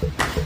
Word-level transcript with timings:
En 0.00 0.10
la 0.16 0.37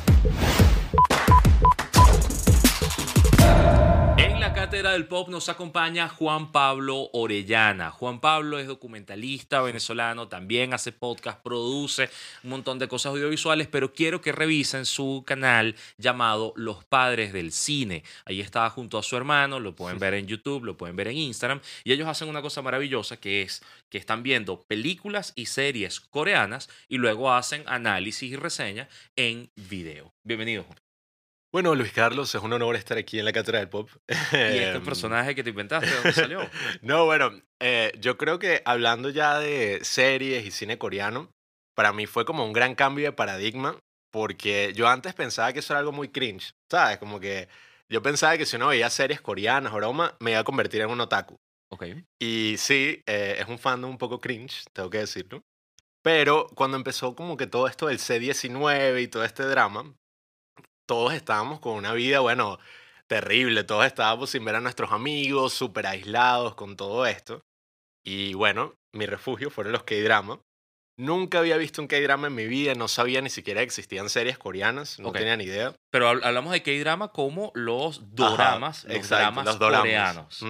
cátedra 4.73 4.93
del 4.93 5.07
pop 5.07 5.29
nos 5.29 5.51
acompaña 5.51 6.09
Juan 6.09 6.51
Pablo 6.51 7.11
Orellana. 7.13 7.91
Juan 7.91 8.21
Pablo 8.21 8.59
es 8.59 8.67
documentalista 8.67 9.61
venezolano, 9.61 10.29
también 10.29 10.73
hace 10.73 10.93
podcast, 10.93 11.43
produce 11.43 12.09
un 12.43 12.49
montón 12.49 12.79
de 12.79 12.89
cosas 12.89 13.11
audiovisuales, 13.11 13.69
pero 13.69 13.93
quiero 13.93 14.23
que 14.23 14.33
revisen 14.33 14.87
su 14.87 15.25
canal 15.27 15.77
llamado 15.99 16.55
Los 16.57 16.87
Padres 16.87 17.35
del 17.35 17.53
Cine. 17.53 18.03
Ahí 18.25 18.41
está 18.41 18.71
junto 18.71 18.97
a 18.97 19.03
su 19.03 19.15
hermano, 19.15 19.61
lo 19.61 19.77
pueden 19.77 19.99
ver 19.99 20.15
en 20.15 20.27
YouTube, 20.27 20.65
lo 20.65 20.79
pueden 20.79 20.97
ver 20.97 21.09
en 21.09 21.19
Instagram, 21.19 21.61
y 21.85 21.93
ellos 21.93 22.09
hacen 22.09 22.31
una 22.31 22.41
cosa 22.41 22.63
maravillosa 22.63 23.19
que 23.19 23.43
es 23.43 23.63
que 23.91 23.99
están 23.99 24.23
viendo 24.23 24.63
películas 24.63 25.35
y 25.37 25.47
series 25.47 26.01
coreanas 26.01 26.71
y 26.89 26.97
luego 26.97 27.31
hacen 27.31 27.63
análisis 27.67 28.33
y 28.33 28.37
reseña 28.37 28.89
en 29.17 29.51
video. 29.55 30.15
Bienvenido. 30.25 30.65
Bueno, 31.53 31.75
Luis 31.75 31.93
Carlos, 31.93 32.35
es 32.35 32.41
un 32.43 32.51
honor 32.55 32.77
estar 32.77 32.97
aquí 32.97 33.19
en 33.19 33.27
la 33.27 33.33
Cátedra 33.33 33.59
del 33.59 33.69
Pop. 33.69 33.91
¿Y 34.09 34.09
este 34.33 34.77
Em, 34.77 34.85
personaje 34.85 35.35
que 35.35 35.43
te 35.43 35.51
inventaste, 35.51 35.91
de 35.91 35.97
dónde 35.97 36.13
salió? 36.15 36.41
No, 36.81 37.05
bueno, 37.05 37.31
eh, 37.61 37.93
yo 38.01 38.17
creo 38.17 38.39
que 38.39 38.63
hablando 38.65 39.11
ya 39.11 39.39
de 39.39 39.81
series 39.83 40.47
y 40.47 40.51
cine 40.51 40.79
coreano, 40.79 41.31
para 41.75 41.93
mí 41.93 42.07
fue 42.07 42.25
como 42.25 42.47
un 42.47 42.55
gran 42.55 42.75
cambio 42.75 43.05
de 43.05 43.13
paradigma, 43.13 43.79
porque 44.11 44.73
yo 44.75 44.89
antes 44.89 45.13
pensaba 45.13 45.53
que 45.53 45.59
eso 45.59 45.75
era 45.75 45.81
algo 45.81 45.93
muy 45.93 46.09
cringe, 46.09 46.53
¿sabes? 46.71 46.97
Como 46.97 47.21
que 47.21 47.49
yo 47.91 48.01
pensaba 48.01 48.39
que 48.39 48.47
si 48.47 48.57
uno 48.57 48.69
veía 48.69 48.89
series 48.89 49.21
coreanas 49.21 49.75
o 49.75 49.77
broma, 49.77 50.17
me 50.21 50.31
iba 50.31 50.41
a 50.41 50.45
convertir 50.45 50.81
en 50.81 50.91
un 50.91 51.03
otaku. 51.03 51.37
Ok. 51.71 51.85
Y 52.19 52.55
sí, 52.57 53.03
eh, 53.07 53.37
es 53.39 53.47
un 53.49 53.59
fandom 53.59 53.91
un 53.91 53.99
poco 53.99 54.21
cringe, 54.23 54.65
tengo 54.73 54.89
que 54.89 54.99
decirlo. 54.99 55.43
Pero 56.03 56.47
cuando 56.55 56.79
empezó 56.79 57.15
como 57.15 57.37
que 57.37 57.47
todo 57.47 57.69
esto 57.69 57.89
del 57.89 57.99
C19 57.99 59.03
y 59.03 59.09
todo 59.09 59.25
este 59.25 59.45
drama, 59.45 59.95
todos 60.87 61.13
estábamos 61.15 61.61
con 61.61 61.75
una 61.75 61.93
vida, 61.93 62.21
bueno, 62.21 62.59
terrible. 63.07 63.65
Todos 63.65 63.87
estábamos 63.87 64.31
sin 64.31 64.45
ver 64.45 64.57
a 64.57 64.61
nuestros 64.61 64.93
amigos, 64.93 65.53
súper 65.53 65.87
aislados 65.87 66.55
con 66.55 66.77
todo 66.77 67.07
esto. 67.07 67.43
Y 68.05 68.35
bueno, 68.35 68.75
mi 68.93 69.07
refugio 69.07 69.51
fueron 69.51 69.73
los 69.73 69.85
K-drama. 69.85 70.41
Nunca 70.99 71.39
había 71.39 71.57
visto 71.57 71.81
un 71.81 71.89
K-drama 71.89 72.27
en 72.27 72.35
mi 72.35 72.47
vida, 72.47 72.75
no 72.75 72.87
sabía 72.87 73.23
ni 73.23 73.31
siquiera 73.31 73.63
existían 73.63 74.11
series 74.11 74.39
coreanas, 74.39 74.99
no 74.99 75.09
Ok. 75.09 75.17
tenía 75.19 75.37
ni 75.37 75.45
idea. 75.45 75.75
Pero 75.91 76.11
hab- 76.11 76.25
hablamos 76.25 76.53
de 76.53 76.63
K-drama 76.63 77.09
como 77.09 77.51
los 77.55 78.15
doramas, 78.15 78.85
Ajá, 78.85 78.95
los 78.95 79.09
dramas 79.09 79.45
los 79.47 79.59
doramas. 79.59 79.83
coreanos. 79.83 80.45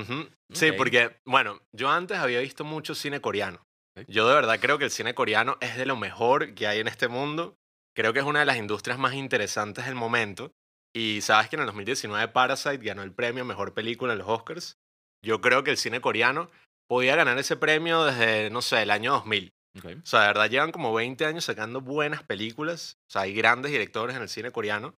Sí, 0.52 0.72
porque, 0.72 1.16
bueno, 1.24 1.60
yo 1.72 1.90
antes 1.90 2.18
había 2.18 2.40
visto 2.40 2.64
mucho 2.64 2.94
cine 2.94 3.20
coreano. 3.20 3.64
Yo 4.08 4.26
de 4.26 4.34
verdad 4.34 4.58
creo 4.60 4.78
que 4.78 4.84
el 4.84 4.90
cine 4.90 5.14
coreano 5.14 5.58
es 5.60 5.76
de 5.76 5.86
lo 5.86 5.96
mejor 5.96 6.54
que 6.54 6.66
hay 6.66 6.80
en 6.80 6.88
este 6.88 7.08
mundo. 7.08 7.56
Creo 7.94 8.12
que 8.12 8.20
es 8.20 8.24
una 8.24 8.40
de 8.40 8.46
las 8.46 8.56
industrias 8.56 8.98
más 8.98 9.14
interesantes 9.14 9.86
del 9.86 9.94
momento. 9.94 10.52
Y 10.94 11.20
sabes 11.22 11.48
que 11.48 11.56
en 11.56 11.60
el 11.60 11.66
2019 11.66 12.28
Parasite 12.28 12.78
ganó 12.78 13.02
el 13.02 13.12
premio 13.12 13.42
a 13.42 13.46
Mejor 13.46 13.72
Película 13.74 14.12
en 14.12 14.18
los 14.18 14.28
Oscars. 14.28 14.78
Yo 15.24 15.40
creo 15.40 15.64
que 15.64 15.70
el 15.70 15.76
cine 15.76 16.00
coreano 16.00 16.50
podía 16.88 17.16
ganar 17.16 17.38
ese 17.38 17.56
premio 17.56 18.04
desde, 18.04 18.50
no 18.50 18.60
sé, 18.60 18.82
el 18.82 18.90
año 18.90 19.12
2000. 19.12 19.52
Ok. 19.78 19.84
O 20.02 20.06
sea, 20.06 20.20
de 20.20 20.26
verdad 20.26 20.50
llevan 20.50 20.72
como 20.72 20.92
20 20.92 21.24
años 21.24 21.44
sacando 21.44 21.80
buenas 21.80 22.22
películas. 22.22 22.98
O 23.08 23.12
sea, 23.12 23.22
hay 23.22 23.32
grandes 23.32 23.72
directores 23.72 24.16
en 24.16 24.22
el 24.22 24.28
cine 24.28 24.50
coreano. 24.50 24.94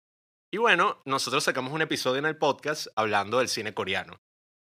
Y 0.51 0.57
bueno, 0.57 1.01
nosotros 1.05 1.43
sacamos 1.43 1.73
un 1.73 1.81
episodio 1.81 2.19
en 2.19 2.25
el 2.25 2.37
podcast 2.37 2.87
hablando 2.95 3.39
del 3.39 3.49
cine 3.49 3.73
coreano. 3.73 4.19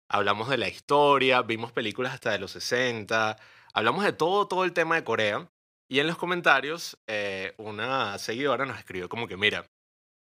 Hablamos 0.09 0.50
de 0.50 0.58
la 0.58 0.67
historia, 0.67 1.42
vimos 1.42 1.72
películas 1.72 2.14
hasta 2.14 2.31
de 2.31 2.40
los 2.40 2.52
60, 2.52 3.38
hablamos 3.73 4.03
de 4.03 4.12
todo, 4.12 4.47
todo 4.47 4.66
el 4.66 4.73
tema 4.73 4.95
de 4.95 5.03
Corea. 5.03 5.50
Y 5.91 5.99
en 5.99 6.07
los 6.07 6.17
comentarios, 6.17 6.99
eh, 7.07 7.55
una 7.57 8.17
seguidora 8.19 8.65
nos 8.65 8.77
escribió 8.77 9.09
como 9.09 9.27
que, 9.27 9.37
mira, 9.37 9.65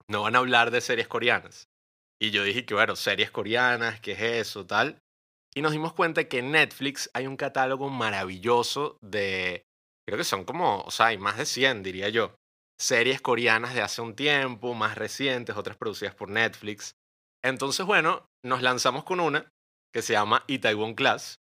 no 0.09 0.23
van 0.23 0.37
a 0.37 0.39
hablar 0.39 0.71
de 0.71 0.81
series 0.81 1.09
coreanas. 1.09 1.69
Y 2.21 2.31
yo 2.31 2.45
dije 2.45 2.65
que, 2.65 2.75
bueno, 2.75 2.95
series 2.95 3.31
coreanas, 3.33 4.01
¿qué 4.01 4.13
es 4.13 4.21
eso, 4.21 4.67
tal? 4.67 5.01
Y 5.55 5.61
nos 5.61 5.73
dimos 5.73 5.95
cuenta 5.95 6.29
que 6.29 6.39
en 6.39 6.53
Netflix 6.53 7.11
hay 7.13 7.27
un 7.27 7.37
catálogo 7.37 7.91
maravilloso 7.91 8.99
de, 9.03 9.65
creo 10.07 10.19
que 10.19 10.25
son 10.25 10.45
como, 10.45 10.83
o 10.83 10.91
sea, 10.93 11.07
hay 11.07 11.19
más 11.19 11.37
de 11.37 11.47
100, 11.47 11.83
diría 11.83 12.09
yo. 12.09 12.35
Series 12.81 13.21
coreanas 13.21 13.75
de 13.75 13.83
hace 13.83 14.01
un 14.01 14.15
tiempo, 14.15 14.75
más 14.75 14.97
recientes, 14.97 15.57
otras 15.57 15.77
producidas 15.77 16.15
por 16.15 16.31
Netflix. 16.31 16.93
Entonces, 17.45 17.85
bueno, 17.85 18.27
nos 18.45 18.63
lanzamos 18.63 19.03
con 19.03 19.19
una 19.19 19.49
que 19.93 20.03
se 20.03 20.13
llama 20.13 20.45
Itaewon 20.47 20.95
Class. 20.95 21.41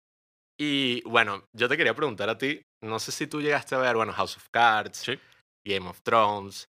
Y 0.61 1.03
bueno, 1.03 1.45
yo 1.57 1.69
te 1.69 1.77
quería 1.77 1.95
preguntar 1.95 2.29
a 2.29 2.37
ti, 2.39 2.61
no 2.83 2.99
sé 2.99 3.13
si 3.13 3.27
tú 3.27 3.41
llegaste 3.41 3.75
a 3.75 3.79
ver, 3.79 3.95
bueno, 3.97 4.13
House 4.13 4.37
of 4.37 4.49
Cards, 4.51 4.99
Sí. 4.99 5.19
Game 5.67 5.89
of 5.89 6.01
Thrones. 6.03 6.69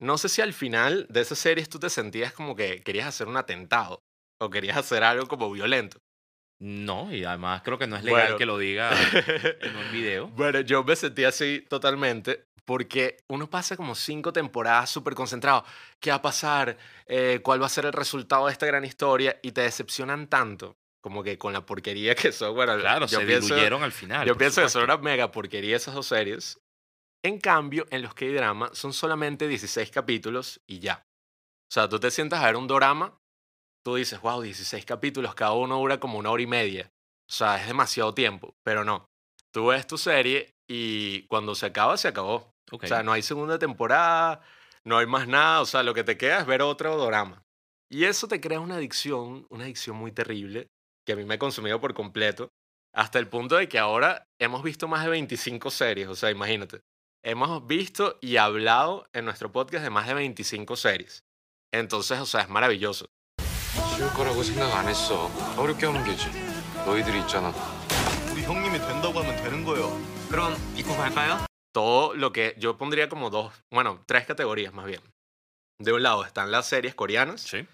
No 0.00 0.16
sé 0.16 0.28
si 0.28 0.40
al 0.40 0.52
final 0.52 1.06
de 1.10 1.20
esas 1.20 1.38
series 1.38 1.68
tú 1.68 1.78
te 1.78 1.90
sentías 1.90 2.32
como 2.32 2.54
que 2.54 2.82
querías 2.82 3.06
hacer 3.08 3.26
un 3.26 3.36
atentado 3.36 4.00
o 4.40 4.48
querías 4.48 4.76
hacer 4.76 5.02
algo 5.02 5.26
como 5.26 5.50
violento. 5.50 5.98
No, 6.60 7.12
y 7.12 7.24
además 7.24 7.62
creo 7.62 7.78
que 7.78 7.86
no 7.86 7.96
es 7.96 8.04
legal 8.04 8.22
Bueno. 8.22 8.36
que 8.38 8.46
lo 8.46 8.58
diga 8.58 8.90
en 9.60 9.76
un 9.76 9.92
video. 9.92 10.28
Bueno, 10.28 10.60
yo 10.60 10.82
me 10.84 10.96
sentí 10.96 11.24
así 11.24 11.64
totalmente 11.68 12.44
porque 12.64 13.18
uno 13.28 13.48
pasa 13.48 13.76
como 13.76 13.94
cinco 13.94 14.32
temporadas 14.32 14.90
súper 14.90 15.14
concentrado. 15.14 15.64
¿Qué 16.00 16.10
va 16.10 16.16
a 16.16 16.22
pasar? 16.22 16.76
Eh, 17.06 17.40
¿Cuál 17.42 17.60
va 17.62 17.66
a 17.66 17.70
ser 17.70 17.86
el 17.86 17.92
resultado 17.92 18.46
de 18.46 18.52
esta 18.52 18.66
gran 18.66 18.84
historia? 18.84 19.38
Y 19.42 19.52
te 19.52 19.62
decepcionan 19.62 20.26
tanto, 20.28 20.76
como 21.00 21.22
que 21.22 21.38
con 21.38 21.52
la 21.52 21.64
porquería 21.64 22.14
que 22.14 22.32
son. 22.32 22.54
Bueno, 22.54 22.76
Claro, 22.78 23.06
yo 23.06 23.20
se 23.20 23.26
pienso, 23.26 23.54
diluyeron 23.54 23.82
al 23.82 23.92
final. 23.92 24.26
Yo 24.26 24.36
pienso 24.36 24.60
que 24.62 24.68
son 24.68 24.82
supuesto. 24.82 25.00
una 25.00 25.10
mega 25.10 25.30
porquería 25.30 25.76
esas 25.76 25.94
dos 25.94 26.06
series. 26.06 26.60
En 27.24 27.38
cambio, 27.40 27.86
en 27.90 28.02
los 28.02 28.14
K-drama 28.14 28.70
son 28.72 28.92
solamente 28.92 29.48
16 29.48 29.90
capítulos 29.90 30.60
y 30.66 30.78
ya. 30.78 31.02
O 31.70 31.74
sea, 31.74 31.88
tú 31.88 31.98
te 31.98 32.10
sientas 32.10 32.42
a 32.42 32.46
ver 32.46 32.56
un 32.56 32.66
drama, 32.68 33.18
tú 33.84 33.96
dices, 33.96 34.20
wow, 34.20 34.40
16 34.40 34.84
capítulos, 34.84 35.34
cada 35.34 35.52
uno 35.52 35.76
dura 35.78 35.98
como 36.00 36.18
una 36.18 36.30
hora 36.30 36.42
y 36.42 36.46
media. 36.46 36.90
O 37.28 37.32
sea, 37.32 37.60
es 37.60 37.66
demasiado 37.66 38.14
tiempo, 38.14 38.54
pero 38.64 38.84
no. 38.84 39.06
Tú 39.52 39.66
ves 39.66 39.86
tu 39.86 39.98
serie 39.98 40.54
y 40.68 41.22
cuando 41.26 41.54
se 41.54 41.66
acaba, 41.66 41.96
se 41.96 42.08
acabó. 42.08 42.52
Ok. 42.70 42.84
O 42.84 42.86
sea, 42.86 43.02
no 43.02 43.12
hay 43.12 43.22
segunda 43.22 43.58
temporada, 43.58 44.40
no 44.84 44.98
hay 44.98 45.06
más 45.06 45.26
nada. 45.28 45.60
O 45.60 45.66
sea, 45.66 45.82
lo 45.82 45.94
que 45.94 46.04
te 46.04 46.16
queda 46.16 46.40
es 46.40 46.46
ver 46.46 46.62
otro 46.62 46.96
drama. 47.04 47.42
Y 47.90 48.04
eso 48.04 48.28
te 48.28 48.40
crea 48.40 48.60
una 48.60 48.76
adicción, 48.76 49.46
una 49.50 49.64
adicción 49.64 49.96
muy 49.96 50.12
terrible, 50.12 50.68
que 51.07 51.13
a 51.13 51.15
mí 51.15 51.25
me 51.25 51.35
ha 51.35 51.39
consumido 51.39 51.79
por 51.79 51.93
completo, 51.93 52.49
hasta 52.93 53.19
el 53.19 53.27
punto 53.27 53.55
de 53.55 53.67
que 53.67 53.79
ahora 53.79 54.25
hemos 54.39 54.63
visto 54.63 54.87
más 54.87 55.03
de 55.03 55.09
25 55.09 55.71
series. 55.71 56.07
O 56.07 56.15
sea, 56.15 56.29
imagínate. 56.31 56.81
Hemos 57.23 57.65
visto 57.65 58.17
y 58.21 58.37
hablado 58.37 59.07
en 59.13 59.25
nuestro 59.25 59.51
podcast 59.51 59.83
de 59.83 59.89
más 59.89 60.07
de 60.07 60.13
25 60.13 60.75
series. 60.75 61.23
Entonces, 61.73 62.19
o 62.19 62.25
sea, 62.25 62.41
es 62.41 62.49
maravilloso. 62.49 63.05
쉬울 63.95 64.09
거라고 64.13 64.43
생각 64.43 64.73
안 64.75 64.87
했어. 64.87 65.29
어렵게 65.57 65.85
하면 65.85 66.03
되지. 66.03 66.29
너희들이 66.85 67.19
있잖아. 67.21 67.53
우리 68.31 68.41
형님이 68.43 68.79
된다고 68.79 69.19
하면 69.19 69.35
되는 69.43 69.63
거예요. 69.63 69.89
그럼 70.29 70.55
입고 70.75 70.95
갈까요? 70.97 71.45
todo 71.73 72.13
lo 72.13 72.31
que 72.31 72.55
yo 72.59 72.77
pondría 72.77 73.09
como 73.09 73.29
dos, 73.31 73.51
bueno, 73.71 74.03
tres 74.05 74.25
categorías 74.27 74.73
más 74.73 74.85
bien. 74.85 75.01
De 75.79 75.91
un 75.93 76.03
lado 76.03 76.23
están 76.23 76.51
las 76.51 76.67
series 76.67 76.93
coreanas, 76.95 77.41
Sí. 77.41 77.65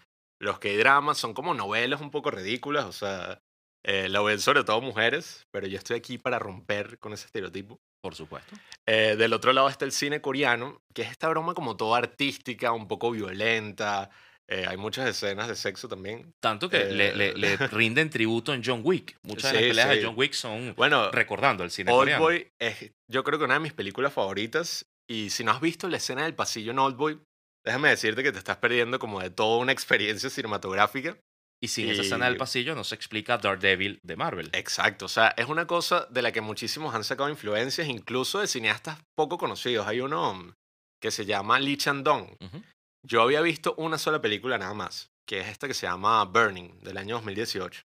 los 0.44 0.58
que 0.60 0.76
dramas 0.78 1.18
son 1.18 1.34
como 1.34 1.54
novelas 1.54 2.00
un 2.00 2.10
poco 2.10 2.30
ridículas, 2.30 2.84
o 2.84 2.92
sea, 2.92 3.40
eh, 3.84 4.08
lo 4.08 4.22
ven 4.24 4.38
sobre 4.40 4.62
todo 4.64 4.80
mujeres, 4.80 5.42
pero 5.52 5.66
yo 5.66 5.76
estoy 5.78 5.96
aquí 5.96 6.18
para 6.18 6.38
romper 6.38 6.98
con 6.98 7.12
ese 7.12 7.26
estereotipo. 7.26 7.78
Por 8.02 8.14
supuesto. 8.14 8.54
Eh, 8.86 9.16
del 9.16 9.32
otro 9.32 9.52
lado 9.52 9.68
está 9.68 9.84
el 9.86 9.92
cine 9.92 10.20
coreano, 10.20 10.78
que 10.94 11.02
es 11.02 11.10
esta 11.10 11.28
broma 11.28 11.54
como 11.54 11.76
toda 11.76 11.98
artística, 11.98 12.72
un 12.72 12.86
poco 12.86 13.10
violenta. 13.10 14.10
eh, 14.46 14.66
hay 14.68 14.76
muchas 14.76 15.08
escenas 15.08 15.48
de 15.48 15.56
sexo 15.56 15.88
también. 15.88 16.30
Tanto 16.42 16.68
que 16.68 16.84
le, 16.84 17.08
Eh, 17.08 17.14
le- 17.16 17.34
le 17.34 17.56
rinden 17.72 18.10
tributo 18.10 18.52
en 18.52 18.62
John 18.62 18.82
Wick. 18.84 19.16
Muchas 19.22 19.52
de 19.54 19.58
Sí, 19.58 19.64
las 19.64 19.68
peleas 19.70 19.88
de 19.88 19.96
sí. 20.00 20.06
John 20.06 20.14
Wick 20.18 20.32
son 20.34 20.74
Bueno, 20.76 21.10
recordando 21.10 21.64
el 21.64 21.70
cine 21.70 21.90
Old 21.90 22.00
coreano. 22.00 22.24
Boy 22.24 22.48
es, 22.60 22.92
yo 23.10 23.24
creo 23.24 23.38
que 23.38 23.46
una 23.46 23.54
de 23.54 23.60
mis 23.60 23.72
películas 23.72 24.12
favoritas. 24.12 24.84
Y 25.10 25.30
si 25.30 25.44
no 25.44 25.52
has 25.52 25.62
visto 25.62 25.88
la 25.88 25.96
escena 25.96 26.24
del 26.24 26.34
pasillo 26.34 26.72
en 26.72 26.78
Old 26.78 26.96
Boy, 26.96 27.18
déjame 27.64 27.88
decirte 27.88 28.22
que 28.22 28.32
te 28.32 28.38
estás 28.38 28.58
perdiendo 28.58 28.98
como 28.98 29.20
de 29.20 29.30
toda 29.30 29.58
una 29.58 29.72
experiencia 29.72 30.30
cinematográfica. 30.30 31.16
Y 31.62 31.68
sin 31.68 31.88
esa 31.88 32.02
escena 32.02 32.26
del 32.26 32.36
pasillo 32.36 32.74
no 32.74 32.84
se 32.84 32.94
explica 32.94 33.38
Daredevil 33.38 33.98
de 34.02 34.16
Marvel. 34.16 34.50
Exacto, 34.52 35.06
o 35.06 35.08
sea, 35.08 35.28
es 35.38 35.46
una 35.46 35.66
cosa 35.66 36.06
de 36.10 36.20
la 36.20 36.30
que 36.30 36.42
muchísimos 36.42 36.94
han 36.94 37.04
sacado 37.04 37.30
influencias, 37.30 37.88
incluso 37.88 38.40
de 38.40 38.46
cineastas 38.46 38.98
poco 39.16 39.38
conocidos. 39.38 39.86
Hay 39.86 40.00
uno 40.00 40.54
que 41.00 41.10
se 41.10 41.24
llama 41.24 41.58
Lee 41.58 41.78
Chan-dong. 41.78 42.36
Ujú. 42.38 42.62
Yo 43.06 43.22
había 43.22 43.40
visto 43.40 43.74
una 43.78 43.96
sola 43.96 44.20
película 44.20 44.58
nada 44.58 44.74
más, 44.74 45.10
que 45.26 45.40
es 45.40 45.48
esta 45.48 45.66
que 45.66 45.74
se 45.74 45.86
llama 45.86 46.22
Burning, 46.24 46.80
del 46.80 46.98
año 46.98 47.14
2018. 47.14 47.82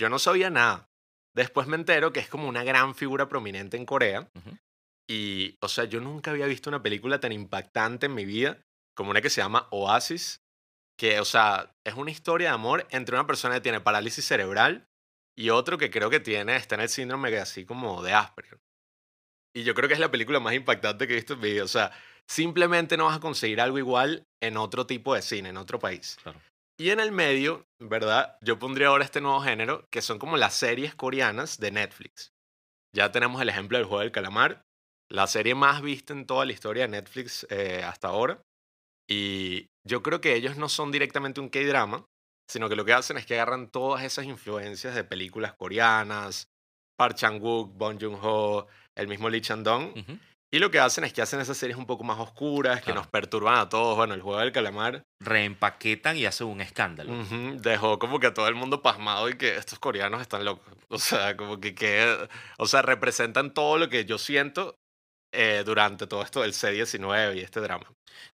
Yo 0.00 0.08
no 0.08 0.18
sabía 0.18 0.48
nada. 0.48 0.88
Después 1.36 1.66
me 1.66 1.76
entero 1.76 2.14
que 2.14 2.20
es 2.20 2.28
como 2.28 2.48
una 2.48 2.64
gran 2.64 2.94
figura 2.94 3.28
prominente 3.28 3.76
en 3.76 3.84
Corea. 3.84 4.30
Ujú. 4.34 4.56
Y, 5.10 5.56
o 5.60 5.68
sea, 5.68 5.84
yo 5.84 6.00
nunca 6.00 6.30
había 6.30 6.46
visto 6.46 6.70
una 6.70 6.82
película 6.82 7.20
tan 7.20 7.32
impactante 7.32 8.06
en 8.06 8.14
mi 8.14 8.24
vida 8.24 8.58
como 9.02 9.10
una 9.10 9.20
que 9.20 9.30
se 9.30 9.40
llama 9.40 9.66
Oasis, 9.72 10.44
que, 10.96 11.18
o 11.18 11.24
sea, 11.24 11.74
es 11.84 11.94
una 11.94 12.12
historia 12.12 12.50
de 12.50 12.54
amor 12.54 12.86
entre 12.90 13.16
una 13.16 13.26
persona 13.26 13.56
que 13.56 13.60
tiene 13.60 13.80
parálisis 13.80 14.24
cerebral 14.24 14.86
y 15.36 15.50
otro 15.50 15.76
que 15.76 15.90
creo 15.90 16.08
que 16.08 16.20
tiene, 16.20 16.54
está 16.54 16.76
en 16.76 16.82
el 16.82 16.88
síndrome 16.88 17.32
de 17.32 17.40
así 17.40 17.64
como 17.64 18.00
de 18.00 18.12
Asperger. 18.12 18.60
Y 19.56 19.64
yo 19.64 19.74
creo 19.74 19.88
que 19.88 19.94
es 19.94 20.00
la 20.00 20.12
película 20.12 20.38
más 20.38 20.54
impactante 20.54 21.08
que 21.08 21.14
he 21.14 21.16
visto 21.16 21.34
en 21.34 21.40
mi 21.40 21.50
vida. 21.50 21.64
O 21.64 21.68
sea, 21.68 21.90
simplemente 22.30 22.96
no 22.96 23.06
vas 23.06 23.16
a 23.16 23.20
conseguir 23.20 23.60
algo 23.60 23.76
igual 23.76 24.24
en 24.40 24.56
otro 24.56 24.86
tipo 24.86 25.16
de 25.16 25.22
cine, 25.22 25.48
en 25.48 25.56
otro 25.56 25.80
país. 25.80 26.16
Claro. 26.22 26.40
Y 26.78 26.90
en 26.90 27.00
el 27.00 27.10
medio, 27.10 27.66
¿verdad? 27.80 28.38
Yo 28.40 28.60
pondría 28.60 28.86
ahora 28.86 29.04
este 29.04 29.20
nuevo 29.20 29.40
género, 29.40 29.88
que 29.90 30.00
son 30.00 30.20
como 30.20 30.36
las 30.36 30.54
series 30.54 30.94
coreanas 30.94 31.58
de 31.58 31.72
Netflix. 31.72 32.32
Ya 32.94 33.10
tenemos 33.10 33.42
el 33.42 33.48
ejemplo 33.48 33.78
del 33.78 33.86
juego 33.88 34.02
del 34.02 34.12
calamar, 34.12 34.64
la 35.10 35.26
serie 35.26 35.56
más 35.56 35.82
vista 35.82 36.12
en 36.12 36.24
toda 36.24 36.46
la 36.46 36.52
historia 36.52 36.84
de 36.84 36.88
Netflix 36.88 37.46
eh, 37.50 37.82
hasta 37.84 38.06
ahora. 38.06 38.40
Y 39.12 39.68
yo 39.86 40.02
creo 40.02 40.20
que 40.20 40.34
ellos 40.34 40.56
no 40.56 40.68
son 40.70 40.90
directamente 40.90 41.40
un 41.40 41.50
K-drama, 41.50 42.06
sino 42.50 42.68
que 42.68 42.76
lo 42.76 42.84
que 42.84 42.94
hacen 42.94 43.18
es 43.18 43.26
que 43.26 43.34
agarran 43.34 43.68
todas 43.70 44.02
esas 44.04 44.24
influencias 44.24 44.94
de 44.94 45.04
películas 45.04 45.52
coreanas, 45.54 46.48
Park 46.98 47.16
Chan-wook, 47.16 47.74
Bong 47.76 47.98
Joon-ho, 48.00 48.66
el 48.96 49.08
mismo 49.08 49.28
Lee 49.28 49.40
Chan-dong, 49.42 49.96
Ujú. 49.98 50.18
y 50.52 50.58
lo 50.58 50.70
que 50.70 50.78
hacen 50.78 51.04
es 51.04 51.12
que 51.12 51.20
hacen 51.22 51.40
esas 51.40 51.56
series 51.56 51.76
un 51.78 51.86
poco 51.86 52.04
más 52.04 52.18
oscuras, 52.20 52.78
que 52.80 52.86
Claro. 52.86 53.00
nos 53.00 53.06
perturban 53.08 53.58
a 53.58 53.68
todos. 53.68 53.96
Bueno, 53.96 54.14
el 54.14 54.22
juego 54.22 54.38
del 54.40 54.52
calamar 54.52 55.02
Reempaquetan 55.20 56.16
y 56.16 56.26
hacen 56.26 56.46
un 56.46 56.60
escándalo. 56.60 57.12
ujú, 57.12 57.56
dejó 57.60 57.98
como 57.98 58.18
que 58.20 58.28
a 58.28 58.34
todo 58.34 58.48
el 58.48 58.54
mundo 58.54 58.82
pasmado 58.82 59.28
y 59.28 59.36
que 59.36 59.56
estos 59.56 59.78
coreanos 59.78 60.20
están 60.22 60.44
locos. 60.44 60.74
O 60.88 60.98
sea, 60.98 61.36
como 61.36 61.60
que, 61.60 61.74
que 61.74 62.28
o 62.58 62.66
sea, 62.66 62.82
representan 62.82 63.52
todo 63.54 63.78
lo 63.78 63.88
que 63.88 64.04
yo 64.04 64.18
siento 64.18 64.76
eh, 65.32 65.62
durante 65.64 66.06
todo 66.06 66.22
esto 66.22 66.42
del 66.42 66.54
C-19 66.54 67.36
y 67.36 67.40
este 67.40 67.60
drama. 67.60 67.86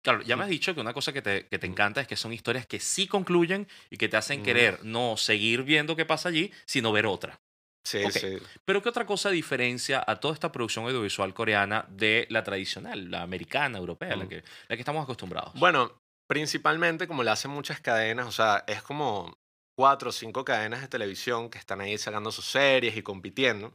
Claro, 0.01 0.21
ya 0.21 0.35
me 0.35 0.43
has 0.43 0.49
dicho 0.49 0.73
que 0.73 0.81
una 0.81 0.93
cosa 0.93 1.11
que 1.11 1.21
te, 1.21 1.47
que 1.47 1.59
te 1.59 1.67
encanta 1.67 2.01
es 2.01 2.07
que 2.07 2.15
son 2.15 2.33
historias 2.33 2.67
que 2.67 2.79
sí 2.79 3.07
concluyen 3.07 3.67
y 3.89 3.97
que 3.97 4.09
te 4.09 4.17
hacen 4.17 4.43
querer 4.43 4.83
no 4.83 5.17
seguir 5.17 5.63
viendo 5.63 5.95
qué 5.95 6.05
pasa 6.05 6.29
allí, 6.29 6.51
sino 6.65 6.91
ver 6.91 7.05
otra. 7.05 7.39
Sí, 7.85 7.99
sí. 8.11 8.37
Pero 8.63 8.81
¿qué 8.81 8.89
otra 8.89 9.05
cosa 9.05 9.29
diferencia 9.29 10.03
a 10.05 10.19
toda 10.19 10.33
esta 10.33 10.51
producción 10.51 10.85
audiovisual 10.85 11.33
coreana 11.33 11.85
de 11.89 12.27
la 12.29 12.43
tradicional, 12.43 13.11
la 13.11 13.23
americana, 13.23 13.77
europea, 13.77 14.15
la, 14.15 14.27
que, 14.27 14.43
la 14.67 14.75
que 14.75 14.81
estamos 14.81 15.03
acostumbrados? 15.03 15.53
Bueno, 15.55 15.91
principalmente 16.27 17.07
como 17.07 17.23
lo 17.23 17.31
hacen 17.31 17.51
muchas 17.51 17.81
cadenas, 17.81 18.27
o 18.27 18.31
sea, 18.31 18.63
es 18.67 18.81
como 18.81 19.37
cuatro 19.77 20.09
o 20.09 20.13
cinco 20.13 20.45
cadenas 20.45 20.81
de 20.81 20.87
televisión 20.87 21.49
que 21.49 21.57
están 21.57 21.81
ahí 21.81 21.97
sacando 21.97 22.31
sus 22.31 22.45
series 22.45 22.95
y 22.95 23.01
compitiendo. 23.01 23.73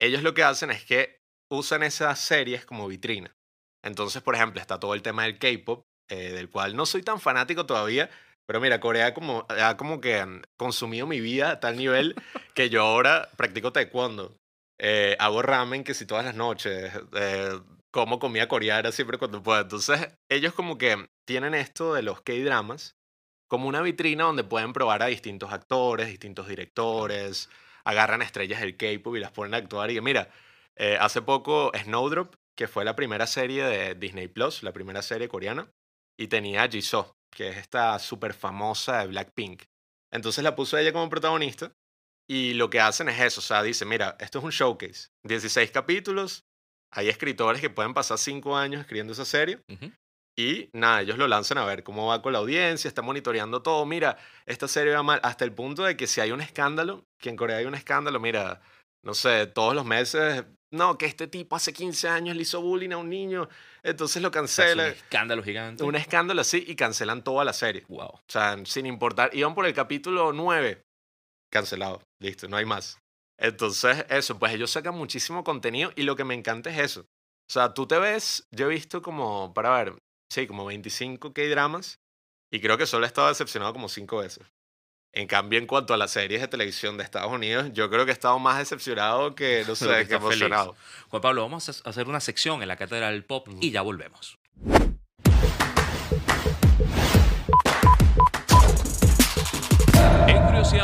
Ellos 0.00 0.22
lo 0.22 0.32
que 0.32 0.42
hacen 0.42 0.70
es 0.70 0.84
que 0.84 1.23
usan 1.54 1.82
esas 1.82 2.20
series 2.20 2.64
como 2.64 2.86
vitrina. 2.88 3.34
Entonces, 3.82 4.22
por 4.22 4.34
ejemplo, 4.34 4.60
está 4.60 4.80
todo 4.80 4.94
el 4.94 5.02
tema 5.02 5.24
del 5.24 5.38
K-pop, 5.38 5.84
eh, 6.08 6.32
del 6.32 6.50
cual 6.50 6.76
no 6.76 6.86
soy 6.86 7.02
tan 7.02 7.20
fanático 7.20 7.66
todavía, 7.66 8.10
pero 8.46 8.60
mira, 8.60 8.80
Corea 8.80 9.14
como, 9.14 9.46
ha 9.48 9.76
como 9.76 10.00
que 10.00 10.24
mm, 10.24 10.42
consumido 10.56 11.06
mi 11.06 11.20
vida 11.20 11.52
a 11.52 11.60
tal 11.60 11.76
nivel 11.76 12.14
que 12.54 12.70
yo 12.70 12.82
ahora 12.82 13.28
practico 13.36 13.72
taekwondo. 13.72 14.36
Eh, 14.78 15.16
hago 15.18 15.42
ramen 15.42 15.84
que 15.84 15.94
si 15.94 16.06
todas 16.06 16.24
las 16.24 16.34
noches, 16.34 16.92
eh, 17.14 17.60
como 17.90 18.18
comida 18.18 18.48
coreana 18.48 18.92
siempre 18.92 19.18
cuando 19.18 19.42
puedo. 19.42 19.60
Entonces, 19.60 20.08
ellos 20.28 20.52
como 20.52 20.78
que 20.78 21.06
tienen 21.26 21.54
esto 21.54 21.94
de 21.94 22.02
los 22.02 22.20
K-dramas 22.22 22.96
como 23.48 23.68
una 23.68 23.82
vitrina 23.82 24.24
donde 24.24 24.44
pueden 24.44 24.72
probar 24.72 25.02
a 25.02 25.06
distintos 25.06 25.52
actores, 25.52 26.08
distintos 26.08 26.48
directores, 26.48 27.48
agarran 27.84 28.22
estrellas 28.22 28.60
del 28.60 28.76
K-pop 28.76 29.16
y 29.16 29.20
las 29.20 29.30
ponen 29.30 29.54
a 29.54 29.58
actuar. 29.58 29.90
Y 29.90 30.00
mira, 30.00 30.28
eh, 30.76 30.96
hace 31.00 31.22
poco 31.22 31.72
Snowdrop, 31.74 32.34
que 32.56 32.68
fue 32.68 32.84
la 32.84 32.96
primera 32.96 33.26
serie 33.26 33.64
de 33.64 33.94
Disney 33.94 34.28
Plus, 34.28 34.62
la 34.62 34.72
primera 34.72 35.02
serie 35.02 35.28
coreana, 35.28 35.70
y 36.18 36.28
tenía 36.28 36.62
a 36.62 36.68
Jisoo, 36.68 37.16
que 37.30 37.48
es 37.48 37.56
esta 37.56 37.98
súper 37.98 38.34
famosa 38.34 38.98
de 39.00 39.08
Blackpink. 39.08 39.64
Entonces 40.12 40.44
la 40.44 40.54
puso 40.54 40.78
ella 40.78 40.92
como 40.92 41.10
protagonista 41.10 41.72
y 42.28 42.54
lo 42.54 42.70
que 42.70 42.80
hacen 42.80 43.08
es 43.08 43.20
eso, 43.20 43.40
o 43.40 43.42
sea, 43.42 43.62
dice, 43.62 43.84
mira, 43.84 44.16
esto 44.20 44.38
es 44.38 44.44
un 44.44 44.50
showcase, 44.50 45.08
16 45.24 45.70
capítulos, 45.72 46.44
hay 46.92 47.08
escritores 47.08 47.60
que 47.60 47.70
pueden 47.70 47.92
pasar 47.92 48.18
5 48.18 48.56
años 48.56 48.80
escribiendo 48.80 49.12
esa 49.12 49.24
serie 49.24 49.60
y 50.36 50.68
nada, 50.72 51.02
ellos 51.02 51.16
lo 51.16 51.28
lanzan 51.28 51.58
a 51.58 51.64
ver 51.64 51.84
cómo 51.84 52.08
va 52.08 52.20
con 52.20 52.32
la 52.32 52.40
audiencia, 52.40 52.88
está 52.88 53.02
monitoreando 53.02 53.62
todo. 53.62 53.86
Mira, 53.86 54.16
esta 54.46 54.66
serie 54.66 54.94
va 54.94 55.02
mal 55.02 55.20
hasta 55.22 55.44
el 55.44 55.52
punto 55.52 55.84
de 55.84 55.96
que 55.96 56.06
si 56.06 56.20
hay 56.20 56.32
un 56.32 56.40
escándalo, 56.40 57.06
que 57.18 57.30
en 57.30 57.36
Corea 57.36 57.58
hay 57.58 57.66
un 57.66 57.74
escándalo, 57.74 58.18
mira, 58.18 58.60
no 59.04 59.14
sé, 59.14 59.46
todos 59.46 59.74
los 59.74 59.84
meses, 59.84 60.44
no, 60.74 60.98
que 60.98 61.06
este 61.06 61.26
tipo 61.26 61.56
hace 61.56 61.72
15 61.72 62.08
años 62.08 62.36
le 62.36 62.42
hizo 62.42 62.60
bullying 62.60 62.90
a 62.90 62.96
un 62.96 63.08
niño, 63.08 63.48
entonces 63.82 64.22
lo 64.22 64.30
sea, 64.46 64.68
es 64.68 64.74
un 64.74 64.80
escándalo 64.80 65.42
gigante. 65.42 65.84
Un 65.84 65.94
escándalo 65.94 66.40
así 66.40 66.64
y 66.66 66.74
cancelan 66.74 67.22
toda 67.24 67.44
la 67.44 67.52
serie. 67.52 67.84
Wow. 67.88 68.08
O 68.08 68.22
sea, 68.28 68.56
sin 68.64 68.86
importar. 68.86 69.30
Iban 69.34 69.54
por 69.54 69.66
el 69.66 69.74
capítulo 69.74 70.32
9, 70.32 70.82
cancelado, 71.50 72.02
listo, 72.20 72.48
no 72.48 72.56
hay 72.56 72.64
más. 72.64 72.98
Entonces, 73.38 74.04
eso, 74.08 74.38
pues 74.38 74.52
ellos 74.52 74.70
sacan 74.70 74.94
muchísimo 74.94 75.44
contenido 75.44 75.92
y 75.96 76.02
lo 76.02 76.16
que 76.16 76.24
me 76.24 76.34
encanta 76.34 76.70
es 76.70 76.78
eso. 76.78 77.00
O 77.00 77.52
sea, 77.52 77.74
tú 77.74 77.86
te 77.86 77.98
ves, 77.98 78.46
yo 78.50 78.66
he 78.66 78.70
visto 78.70 79.02
como, 79.02 79.52
para 79.54 79.70
ver, 79.70 79.98
sí, 80.30 80.46
como 80.46 80.64
25 80.64 81.32
K-dramas 81.32 81.98
y 82.52 82.60
creo 82.60 82.78
que 82.78 82.86
solo 82.86 83.04
he 83.04 83.08
estado 83.08 83.28
decepcionado 83.28 83.72
como 83.72 83.88
5 83.88 84.18
veces. 84.18 84.46
En 85.16 85.28
cambio, 85.28 85.60
en 85.60 85.66
cuanto 85.68 85.94
a 85.94 85.96
las 85.96 86.10
series 86.10 86.40
de 86.40 86.48
televisión 86.48 86.96
de 86.96 87.04
Estados 87.04 87.30
Unidos, 87.32 87.70
yo 87.72 87.88
creo 87.88 88.04
que 88.04 88.10
he 88.10 88.12
estado 88.12 88.36
más 88.40 88.58
decepcionado 88.58 89.36
que, 89.36 89.60
no 89.60 89.74
que 89.74 89.76
sé, 89.76 89.86
que 89.86 89.94
feliz. 90.06 90.12
emocionado. 90.12 90.74
Juan 91.08 91.22
Pablo, 91.22 91.42
vamos 91.42 91.68
a 91.84 91.88
hacer 91.88 92.08
una 92.08 92.18
sección 92.18 92.62
en 92.62 92.68
la 92.68 92.76
Cátedra 92.76 93.10
del 93.12 93.24
Pop 93.24 93.46
y 93.60 93.70
ya 93.70 93.82
volvemos. 93.82 94.38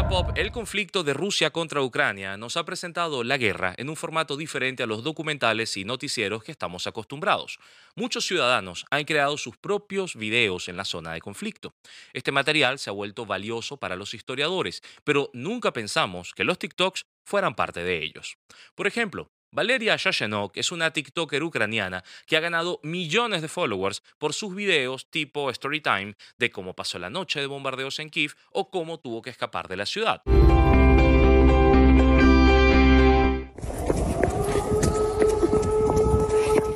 Pop, 0.09 0.31
el 0.37 0.53
conflicto 0.53 1.03
de 1.03 1.15
Rusia 1.15 1.51
contra 1.51 1.81
Ucrania 1.83 2.37
nos 2.37 2.57
ha 2.57 2.65
presentado 2.65 3.25
la 3.25 3.39
guerra 3.39 3.75
en 3.79 3.89
un 3.89 3.97
formato 3.97 4.37
diferente 4.37 4.83
a 4.83 4.87
los 4.87 5.03
documentales 5.03 5.77
y 5.77 5.85
noticieros 5.85 6.45
que 6.45 6.53
estamos 6.53 6.87
acostumbrados. 6.87 7.59
Muchos 7.97 8.27
ciudadanos 8.27 8.85
han 8.91 9.05
creado 9.05 9.39
sus 9.39 9.57
propios 9.57 10.17
videos 10.17 10.69
en 10.69 10.77
la 10.77 10.85
zona 10.85 11.13
de 11.13 11.21
conflicto. 11.21 11.75
Este 12.13 12.31
material 12.31 12.79
se 12.79 12.91
ha 12.91 12.93
vuelto 12.93 13.25
valioso 13.25 13.79
para 13.79 13.97
los 13.97 14.13
historiadores, 14.13 14.83
pero 15.03 15.31
nunca 15.33 15.73
pensamos 15.73 16.35
que 16.35 16.45
los 16.45 16.59
TikToks 16.59 17.07
fueran 17.25 17.55
parte 17.55 17.83
de 17.83 18.03
ellos. 18.03 18.37
Por 18.75 18.87
ejemplo, 18.87 19.31
Valeria 19.53 19.97
Shashenok 19.97 20.57
es 20.57 20.71
una 20.71 20.93
TikToker 20.93 21.43
ucraniana 21.43 22.05
que 22.27 22.37
ha 22.37 22.41
ganado 22.41 22.79
millones 22.85 23.43
de 23.43 23.49
followers 23.49 24.01
por 24.19 24.33
sus 24.33 24.55
videos 24.55 25.11
tipo 25.11 25.53
Storytime 25.53 26.15
de 26.39 26.51
cómo 26.51 26.75
pasó 26.75 27.01
la 27.01 27.11
noche 27.11 27.41
de 27.41 27.47
bombardeos 27.47 27.99
en 27.99 28.11
Kiev 28.11 28.35
o 28.53 28.71
cómo 28.71 29.01
tuvo 29.01 29.23
que 29.23 29.31
escapar 29.31 29.67
de 29.67 29.77
la 29.77 29.87
ciudad. 29.87 30.23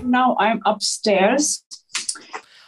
Now 0.02 0.36
I'm 0.40 0.60
upstairs. 0.66 1.64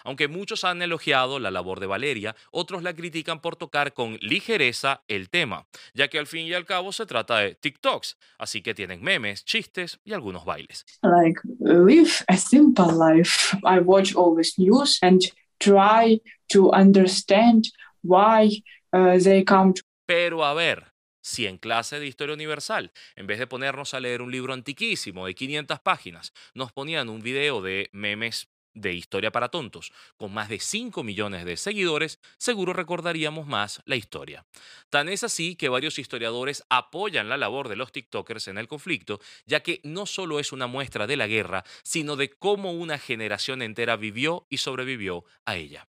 Aunque 0.07 0.29
muchos 0.29 0.63
han 0.63 0.81
elogiado 0.83 1.41
la 1.41 1.51
labor 1.51 1.81
de 1.81 1.87
Valeria, 1.87 2.37
otros 2.53 2.85
la 2.85 2.95
critican 2.95 3.41
por 3.41 3.57
tocar 3.57 3.93
con 3.93 4.19
ligereza 4.21 5.03
el 5.09 5.31
tema, 5.31 5.67
ya 5.95 6.07
que 6.07 6.21
al 6.21 6.29
fin 6.29 6.47
y 6.47 6.55
al 6.55 6.65
cabo 6.65 6.93
se 6.93 7.07
trata 7.07 7.39
de 7.39 7.57
TikToks, 7.57 8.17
así 8.39 8.63
que 8.63 8.73
tienen 8.73 9.03
memes, 9.03 9.45
chistes 9.45 9.99
y 10.05 10.13
algunos 10.13 10.45
bailes. 10.45 10.85
Like 11.03 11.41
live 11.59 12.13
a 12.29 12.37
simple 12.37 12.87
life. 12.93 13.57
I 13.65 13.81
watch 13.81 14.15
always 14.15 14.57
news 14.57 14.97
and 15.03 15.23
try 15.59 16.23
to 16.53 16.71
understand 16.73 17.65
why 18.05 18.63
uh, 18.93 19.19
they 19.19 19.45
come 19.45 19.75
to 19.75 19.83
Pero 20.07 20.45
a 20.45 20.55
ver, 20.55 20.93
si 21.21 21.49
en 21.49 21.59
clase 21.59 21.99
de 21.99 22.07
Historia 22.07 22.35
Universal, 22.35 22.93
en 23.17 23.27
vez 23.27 23.41
de 23.41 23.49
ponernos 23.49 23.93
a 23.93 23.99
leer 23.99 24.23
un 24.23 24.31
libro 24.31 24.53
antiquísimo 24.53 25.27
de 25.27 25.35
500 25.35 25.81
páginas, 25.81 26.33
nos 26.55 26.71
ponían 26.71 27.09
un 27.09 27.23
video 27.23 27.61
de 27.61 27.91
memes 27.93 28.49
de 28.77 28.93
historia 28.93 29.33
para 29.33 29.49
tontos, 29.49 29.93
con 30.17 30.33
más 30.33 30.49
de 30.49 30.61
5 30.61 31.03
millones 31.03 31.45
de 31.45 31.57
seguidores, 31.57 32.21
seguro 32.39 32.73
recordaríamos 32.73 33.47
más 33.47 33.83
la 33.87 33.97
historia. 33.97 34.47
Tan 34.91 35.09
es 35.09 35.25
así 35.25 35.57
que 35.57 35.69
varios 35.69 35.99
historiadores 35.99 36.65
apoyan 36.69 37.29
la 37.29 37.37
labor 37.37 37.69
de 37.69 37.77
los 37.77 37.91
TikTokers 37.91 38.49
en 38.49 38.59
el 38.59 38.69
conflicto, 38.69 39.19
ya 39.47 39.61
que 39.61 39.81
no 39.83 40.07
solo 40.07 40.39
es 40.39 40.53
una 40.53 40.67
muestra 40.67 41.07
de 41.07 41.17
la 41.17 41.27
guerra, 41.27 41.65
sino 41.83 42.15
de 42.17 42.31
cómo 42.31 42.73
una 42.73 42.99
generación 42.99 43.63
entera 43.63 43.97
vivió 43.97 44.47
y 44.51 44.59
sobrevivió 44.59 45.25
a 45.45 45.57
ella. 45.57 45.89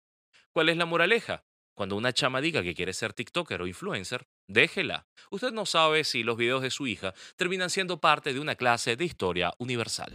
¿Cuál 0.51 0.69
es 0.69 0.77
la 0.77 0.85
moraleja? 0.85 1.45
Cuando 1.73 1.95
una 1.95 2.13
chama 2.13 2.41
diga 2.41 2.61
que 2.61 2.75
quiere 2.75 2.93
ser 2.93 3.13
TikToker 3.13 3.61
o 3.61 3.67
influencer, 3.67 4.27
déjela. 4.47 5.07
Usted 5.31 5.51
no 5.51 5.65
sabe 5.65 6.03
si 6.03 6.21
los 6.21 6.37
videos 6.37 6.61
de 6.61 6.69
su 6.69 6.85
hija 6.85 7.13
terminan 7.35 7.71
siendo 7.71 7.99
parte 7.99 8.33
de 8.33 8.39
una 8.39 8.55
clase 8.55 8.95
de 8.95 9.05
historia 9.05 9.53
universal. 9.57 10.13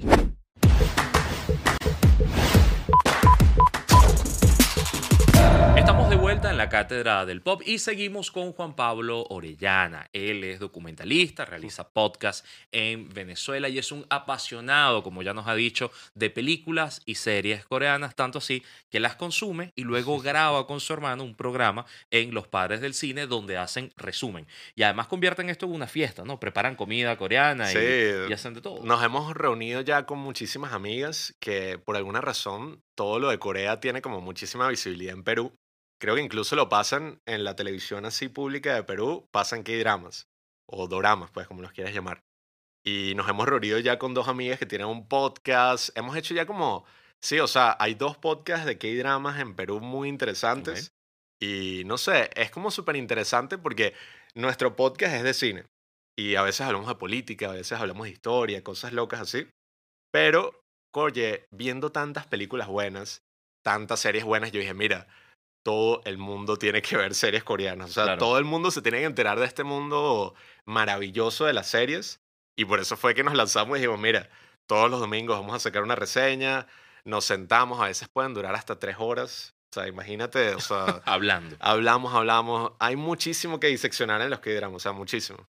La 6.69 6.83
cátedra 6.83 7.25
del 7.25 7.41
pop 7.41 7.63
y 7.65 7.79
seguimos 7.79 8.31
con 8.31 8.53
Juan 8.53 8.77
Pablo 8.77 9.25
Orellana. 9.31 10.11
Él 10.13 10.45
es 10.45 10.61
documentalista, 10.61 11.47
realiza 11.47 11.89
podcast 11.89 12.45
en 12.73 13.09
Venezuela 13.09 13.71
y 13.71 13.79
es 13.79 13.91
un 13.91 14.05
apasionado, 14.11 15.03
como 15.03 15.23
ya 15.23 15.33
nos 15.33 15.49
ha 15.49 15.55
dicho, 15.55 15.91
de 16.15 16.29
películas 16.29 17.01
y 17.07 17.15
series 17.15 17.65
coreanas, 17.65 18.15
tanto 18.15 18.37
así 18.37 18.63
que 18.91 19.01
las 19.01 19.17
consume 19.17 19.73
y 19.77 19.85
luego 19.85 20.21
graba 20.21 20.67
con 20.67 20.81
su 20.81 20.93
hermano 20.93 21.25
un 21.25 21.35
programa 21.35 21.87
en 22.11 22.35
Los 22.35 22.49
Padres 22.49 22.83
del 22.83 22.93
Cine 22.93 23.27
donde 23.27 23.57
hacen 23.57 23.91
resumen. 23.97 24.47
Y 24.75 24.83
además 24.83 25.07
convierten 25.07 25.49
esto 25.49 25.65
en 25.65 25.73
una 25.73 25.87
fiesta, 25.87 26.23
¿no? 26.25 26.39
Preparan 26.39 26.77
comida 26.77 27.17
coreana 27.17 27.73
y, 27.73 27.79
y 28.29 28.33
hacen 28.35 28.53
de 28.53 28.61
todo. 28.61 28.85
Nos 28.85 29.03
hemos 29.03 29.35
reunido 29.35 29.81
ya 29.81 30.05
con 30.05 30.19
muchísimas 30.19 30.75
amigas 30.75 31.35
que 31.41 31.79
por 31.79 31.97
alguna 31.97 32.21
razón 32.21 32.83
todo 32.95 33.19
lo 33.19 33.31
de 33.31 33.39
Corea 33.39 33.81
tiene 33.81 34.03
como 34.03 34.21
muchísima 34.21 34.69
visibilidad 34.69 35.15
en 35.15 35.25
Perú. 35.25 35.55
Creo 36.01 36.15
que 36.15 36.23
incluso 36.23 36.55
lo 36.55 36.69
pasan 36.69 37.21
en 37.27 37.45
la 37.45 37.57
televisión 37.57 38.05
así 38.05 38.29
pública 38.29 38.75
de 38.75 38.85
Perú, 38.85 39.29
pasan 39.33 39.65
K-dramas 39.65 40.29
o 40.67 40.87
doramas, 40.87 41.31
pues 41.31 41.47
como 41.47 41.63
los 41.63 41.73
quieras 41.73 41.93
llamar. 41.93 42.23
Y 42.85 43.15
nos 43.17 43.29
hemos 43.29 43.47
reunido 43.47 43.79
ya 43.81 43.99
con 43.99 44.15
dos 44.15 44.29
amigas 44.29 44.59
que 44.59 44.67
tienen 44.67 44.87
un 44.87 45.09
podcast. 45.09 45.97
Hemos 45.97 46.17
hecho 46.17 46.35
ya 46.35 46.47
como, 46.47 46.85
sí, 47.21 47.41
o 47.41 47.49
sea, 47.49 47.77
hay 47.81 47.95
dos 47.95 48.17
podcasts 48.17 48.67
de 48.67 48.79
K-dramas 48.79 49.41
en 49.41 49.57
Perú 49.57 49.81
muy 49.81 50.09
interesantes. 50.09 50.93
Y 51.41 51.83
no 51.85 51.99
sé, 51.99 52.31
es 52.35 52.51
como 52.51 52.71
súper 52.71 52.97
interesante 52.97 53.59
porque 53.59 53.95
nuestro 54.35 54.77
podcast 54.77 55.15
es 55.15 55.23
de 55.23 55.35
cine. 55.35 55.67
Y 56.17 56.37
a 56.37 56.43
veces 56.43 56.63
hablamos 56.63 56.89
de 56.89 56.95
política, 56.95 57.51
a 57.51 57.55
veces 57.55 57.79
hablamos 57.79 58.05
de 58.05 58.13
historia, 58.13 58.65
cosas 58.65 58.93
locas 58.93 59.21
así. 59.21 59.49
Pero, 60.13 60.61
oye, 60.95 61.47
viendo 61.51 61.93
tantas 61.93 62.27
películas 62.27 62.69
buenas, 62.69 63.23
tantas 63.65 64.01
series 64.01 64.25
buenas, 64.25 64.51
yo 64.51 64.61
dije, 64.61 64.75
mira, 64.75 65.07
todo 65.63 66.01
el 66.05 66.19
mundo 66.19 66.57
tiene 66.57 66.81
que 66.83 66.97
ver 66.97 67.15
series 67.15 67.45
coreanas. 67.45 67.91
O 67.91 67.93
sea, 67.93 68.05
Claro. 68.05 68.19
todo 68.19 68.39
el 68.39 68.45
mundo 68.45 68.71
se 68.71 68.83
tiene 68.83 68.99
que 68.99 69.05
enterar 69.05 69.39
de 69.39 69.47
este 69.47 69.65
mundo 69.65 70.35
maravilloso 70.65 71.45
de 71.45 71.53
las 71.53 71.67
series. 71.69 72.21
Y 72.57 72.65
por 72.65 72.81
eso 72.81 72.97
fue 72.97 73.15
que 73.15 73.23
nos 73.23 73.35
lanzamos 73.35 73.77
y 73.77 73.81
dijimos, 73.81 74.01
mira, 74.01 74.29
todos 74.67 74.91
los 74.91 75.01
domingos 75.01 75.39
vamos 75.39 75.55
a 75.55 75.61
sacar 75.61 75.83
una 75.83 75.95
reseña, 75.95 76.67
nos 77.05 77.25
sentamos, 77.25 77.81
a 77.81 77.85
veces 77.87 78.09
pueden 78.09 78.35
durar 78.35 78.55
hasta 78.55 78.79
tres 78.79 78.97
horas. 78.99 79.55
O 79.71 79.75
sea, 79.81 79.87
imagínate, 79.89 80.55
o 80.55 80.61
sea, 80.61 80.85
Hablando. 81.05 81.57
hablamos, 81.61 82.15
hablamos. 82.15 82.73
Hay 82.79 82.97
muchísimo 82.97 83.61
que 83.61 83.67
diseccionar 83.69 84.21
en 84.23 84.31
los 84.31 84.41
que 84.41 84.59
o 84.59 84.79
sea, 84.79 84.93
muchísimo. 84.93 85.49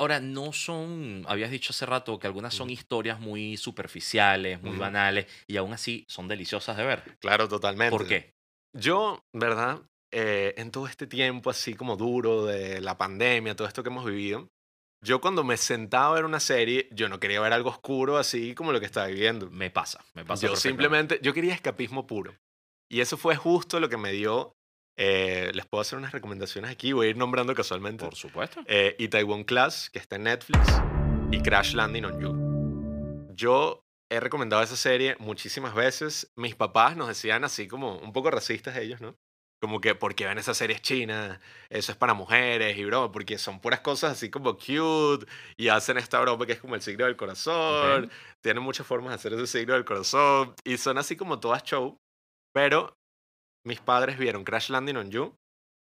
Ahora, 0.00 0.20
no 0.20 0.52
son, 0.52 1.24
habías 1.28 1.50
dicho 1.50 1.72
hace 1.72 1.84
rato 1.84 2.18
que 2.20 2.28
algunas 2.28 2.54
son 2.54 2.70
historias 2.70 3.18
muy 3.18 3.56
superficiales, 3.56 4.62
muy 4.62 4.76
banales, 4.78 5.26
y 5.48 5.56
aún 5.56 5.72
así 5.72 6.04
son 6.08 6.28
deliciosas 6.28 6.76
de 6.76 6.84
ver. 6.84 7.18
Claro, 7.18 7.48
totalmente. 7.48 7.90
¿Por 7.90 8.06
qué? 8.06 8.32
Yo, 8.72 9.24
¿verdad? 9.32 9.82
Eh, 10.12 10.54
en 10.56 10.70
todo 10.70 10.86
este 10.86 11.06
tiempo 11.06 11.50
así 11.50 11.74
como 11.74 11.96
duro 11.96 12.46
de 12.46 12.80
la 12.80 12.96
pandemia, 12.96 13.54
todo 13.54 13.68
esto 13.68 13.82
que 13.82 13.90
hemos 13.90 14.06
vivido, 14.06 14.48
yo 15.04 15.20
cuando 15.20 15.44
me 15.44 15.56
sentaba 15.56 16.08
a 16.08 16.14
ver 16.14 16.24
una 16.24 16.40
serie, 16.40 16.88
yo 16.90 17.08
no 17.08 17.20
quería 17.20 17.40
ver 17.40 17.52
algo 17.52 17.70
oscuro 17.70 18.18
así 18.18 18.54
como 18.54 18.72
lo 18.72 18.80
que 18.80 18.86
estaba 18.86 19.06
viviendo. 19.06 19.50
Me 19.50 19.70
pasa, 19.70 20.04
me 20.14 20.24
pasa. 20.24 20.46
Yo 20.46 20.56
simplemente, 20.56 21.20
yo 21.22 21.32
quería 21.32 21.54
escapismo 21.54 22.06
puro. 22.06 22.34
Y 22.90 23.00
eso 23.00 23.16
fue 23.16 23.36
justo 23.36 23.80
lo 23.80 23.88
que 23.88 23.96
me 23.96 24.12
dio, 24.12 24.56
eh, 24.96 25.52
les 25.54 25.66
puedo 25.66 25.82
hacer 25.82 25.98
unas 25.98 26.12
recomendaciones 26.12 26.70
aquí, 26.70 26.92
voy 26.92 27.06
a 27.06 27.10
ir 27.10 27.16
nombrando 27.16 27.54
casualmente. 27.54 28.04
Por 28.04 28.16
supuesto. 28.16 28.62
Eh, 28.66 28.96
Itaewon 28.98 29.44
Class, 29.44 29.90
que 29.90 29.98
está 29.98 30.16
en 30.16 30.24
Netflix, 30.24 30.66
y 31.30 31.40
Crash 31.42 31.74
Landing 31.74 32.04
on 32.06 32.20
You. 32.20 33.34
Yo 33.34 33.84
he 34.10 34.20
recomendado 34.20 34.62
esa 34.62 34.76
serie 34.76 35.16
muchísimas 35.18 35.74
veces. 35.74 36.30
Mis 36.36 36.54
papás 36.54 36.96
nos 36.96 37.08
decían 37.08 37.44
así 37.44 37.68
como 37.68 37.96
un 37.98 38.12
poco 38.12 38.30
racistas 38.30 38.76
ellos, 38.76 39.00
¿no? 39.00 39.14
Como 39.60 39.80
que, 39.80 39.96
¿por 39.96 40.14
qué 40.14 40.24
ven 40.24 40.38
esas 40.38 40.56
series 40.56 40.80
chinas? 40.82 41.40
Eso 41.68 41.90
es 41.90 41.98
para 41.98 42.14
mujeres 42.14 42.78
y 42.78 42.84
broma, 42.84 43.10
porque 43.10 43.38
son 43.38 43.60
puras 43.60 43.80
cosas 43.80 44.12
así 44.12 44.30
como 44.30 44.56
cute 44.56 45.26
y 45.56 45.66
hacen 45.68 45.98
esta 45.98 46.20
broma 46.20 46.46
que 46.46 46.52
es 46.52 46.60
como 46.60 46.76
el 46.76 46.82
signo 46.82 47.06
del 47.06 47.16
corazón. 47.16 48.08
Tienen 48.40 48.62
muchas 48.62 48.86
formas 48.86 49.10
de 49.10 49.14
hacer 49.16 49.32
ese 49.32 49.46
signo 49.58 49.74
del 49.74 49.84
corazón 49.84 50.54
y 50.64 50.76
son 50.78 50.96
así 50.98 51.16
como 51.16 51.40
todas 51.40 51.64
show. 51.64 51.98
Pero 52.54 52.96
mis 53.66 53.80
padres 53.80 54.16
vieron 54.16 54.44
Crash 54.44 54.70
Landing 54.70 54.96
on 54.96 55.10
You 55.10 55.34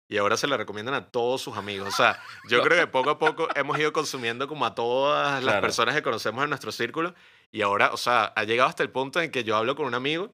y 0.09 0.17
ahora 0.17 0.35
se 0.35 0.47
la 0.47 0.57
recomiendan 0.57 0.93
a 0.93 1.09
todos 1.09 1.41
sus 1.41 1.55
amigos. 1.55 1.87
O 1.87 1.91
sea, 1.95 2.21
yo 2.49 2.61
creo 2.63 2.77
que 2.77 2.87
poco 2.91 3.09
a 3.11 3.19
poco 3.19 3.47
hemos 3.55 3.79
ido 3.79 3.93
consumiendo 3.93 4.49
como 4.49 4.65
a 4.65 4.75
todas 4.75 5.35
las 5.35 5.53
Claro. 5.53 5.61
personas 5.61 5.95
que 5.95 6.01
conocemos 6.03 6.43
en 6.43 6.49
nuestro 6.49 6.73
círculo 6.73 7.15
y 7.53 7.62
ahora, 7.62 7.91
o 7.93 7.98
sea, 7.98 8.25
ha 8.36 8.43
llegado 8.43 8.70
hasta 8.70 8.84
el 8.84 8.89
punto 8.91 9.22
en 9.22 9.31
que 9.31 9.43
yo 9.43 9.55
hablo 9.55 9.75
con 9.75 9.86
un 9.86 9.93
amigo 9.96 10.31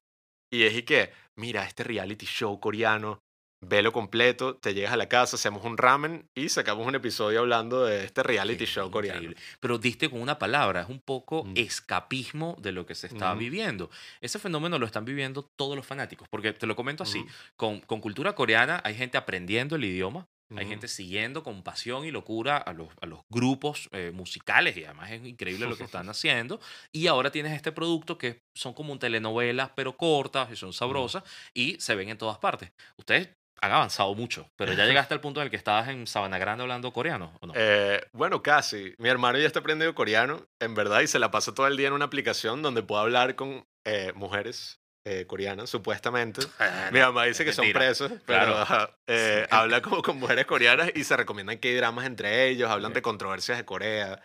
y 0.52 0.62
es 0.64 0.74
y 0.74 0.82
que, 0.82 1.12
mira, 1.36 1.64
este 1.64 1.84
reality 1.84 2.26
show 2.26 2.58
coreano, 2.60 3.20
velo 3.60 3.90
completo, 3.92 4.54
te 4.56 4.72
llegas 4.72 4.92
a 4.92 4.96
la 4.96 5.08
casa, 5.08 5.34
hacemos 5.34 5.64
un 5.64 5.76
ramen 5.76 6.28
y 6.36 6.48
sacamos 6.48 6.86
un 6.86 6.94
episodio 6.94 7.40
hablando 7.40 7.84
de 7.84 8.04
este 8.04 8.22
reality 8.22 8.66
Sí, 8.66 8.72
show 8.74 8.88
coreano. 8.90 9.18
increíble. 9.18 9.42
Pero 9.58 9.78
diste 9.78 10.08
con 10.08 10.20
una 10.22 10.38
palabra, 10.38 10.82
es 10.82 10.88
un 10.88 11.00
poco 11.00 11.42
Mm. 11.44 11.54
escapismo 11.56 12.56
de 12.60 12.70
lo 12.72 12.86
que 12.86 12.94
se 12.94 13.08
está 13.08 13.34
viviendo. 13.34 13.90
Ese 14.20 14.38
fenómeno 14.38 14.78
lo 14.78 14.86
están 14.86 15.04
viviendo 15.04 15.42
todos 15.56 15.74
los 15.76 15.84
fanáticos, 15.84 16.28
porque 16.28 16.52
te 16.52 16.66
lo 16.66 16.76
comento 16.76 17.02
así, 17.02 17.24
con, 17.56 17.80
con 17.80 18.00
cultura 18.00 18.34
coreana 18.34 18.80
hay 18.84 18.94
gente 18.94 19.18
aprendiendo 19.18 19.74
el 19.76 19.84
idioma, 19.84 20.28
hay 20.56 20.64
Ujú. 20.64 20.70
gente 20.70 20.88
siguiendo 20.88 21.42
con 21.42 21.62
pasión 21.62 22.04
y 22.04 22.10
locura 22.10 22.56
a 22.56 22.72
los, 22.72 22.88
a 23.00 23.06
los 23.06 23.20
grupos 23.28 23.88
eh, 23.92 24.10
musicales 24.14 24.76
y 24.76 24.84
además 24.84 25.10
es 25.10 25.24
increíble 25.24 25.66
lo 25.66 25.76
que 25.76 25.84
están 25.84 26.08
haciendo. 26.08 26.60
Y 26.92 27.06
ahora 27.06 27.30
tienes 27.30 27.52
este 27.52 27.72
producto 27.72 28.16
que 28.18 28.42
son 28.54 28.72
como 28.72 28.98
telenovelas, 28.98 29.70
pero 29.76 29.96
cortas 29.96 30.50
y 30.50 30.56
son 30.56 30.72
sabrosas 30.72 31.22
y 31.54 31.78
se 31.80 31.94
ven 31.94 32.08
en 32.08 32.18
todas 32.18 32.38
partes. 32.38 32.72
Ustedes 32.96 33.28
han 33.60 33.72
avanzado 33.72 34.14
mucho, 34.14 34.48
pero 34.56 34.72
ya 34.72 34.86
llegaste 34.86 35.14
al 35.14 35.20
punto 35.20 35.40
en 35.40 35.46
el 35.46 35.50
que 35.50 35.56
estabas 35.56 35.88
en 35.88 36.06
Sabana 36.06 36.38
Grande 36.38 36.62
hablando 36.62 36.92
coreano, 36.92 37.32
¿o 37.40 37.46
no? 37.46 37.52
Eh, 37.56 38.00
bueno, 38.12 38.40
casi. 38.42 38.94
Mi 38.98 39.08
hermano 39.08 39.38
ya 39.38 39.46
está 39.46 39.58
aprendiendo 39.58 39.94
coreano, 39.94 40.46
en 40.60 40.74
verdad, 40.74 41.00
y 41.00 41.08
se 41.08 41.18
la 41.18 41.30
pasa 41.30 41.54
todo 41.54 41.66
el 41.66 41.76
día 41.76 41.88
en 41.88 41.94
una 41.94 42.04
aplicación 42.04 42.62
donde 42.62 42.82
puedo 42.82 43.00
hablar 43.00 43.34
con 43.34 43.66
eh, 43.84 44.12
mujeres 44.14 44.80
eh, 45.08 45.26
coreanas, 45.26 45.70
supuestamente. 45.70 46.42
Mi 46.92 47.00
mamá 47.00 47.24
dice 47.24 47.44
que 47.44 47.52
son 47.52 47.72
presos, 47.72 48.12
pero 48.26 48.64
Claro. 48.66 48.94
eh, 49.06 49.46
habla 49.50 49.80
como 49.82 50.02
con 50.02 50.18
mujeres 50.18 50.44
coreanas 50.46 50.90
y 50.94 51.04
se 51.04 51.16
recomiendan 51.16 51.58
que 51.58 51.68
hay 51.68 51.74
dramas 51.76 52.04
entre 52.06 52.48
ellos, 52.48 52.70
hablan 52.70 52.92
de 52.92 53.02
controversias 53.02 53.58
de 53.58 53.64
Corea. 53.64 54.20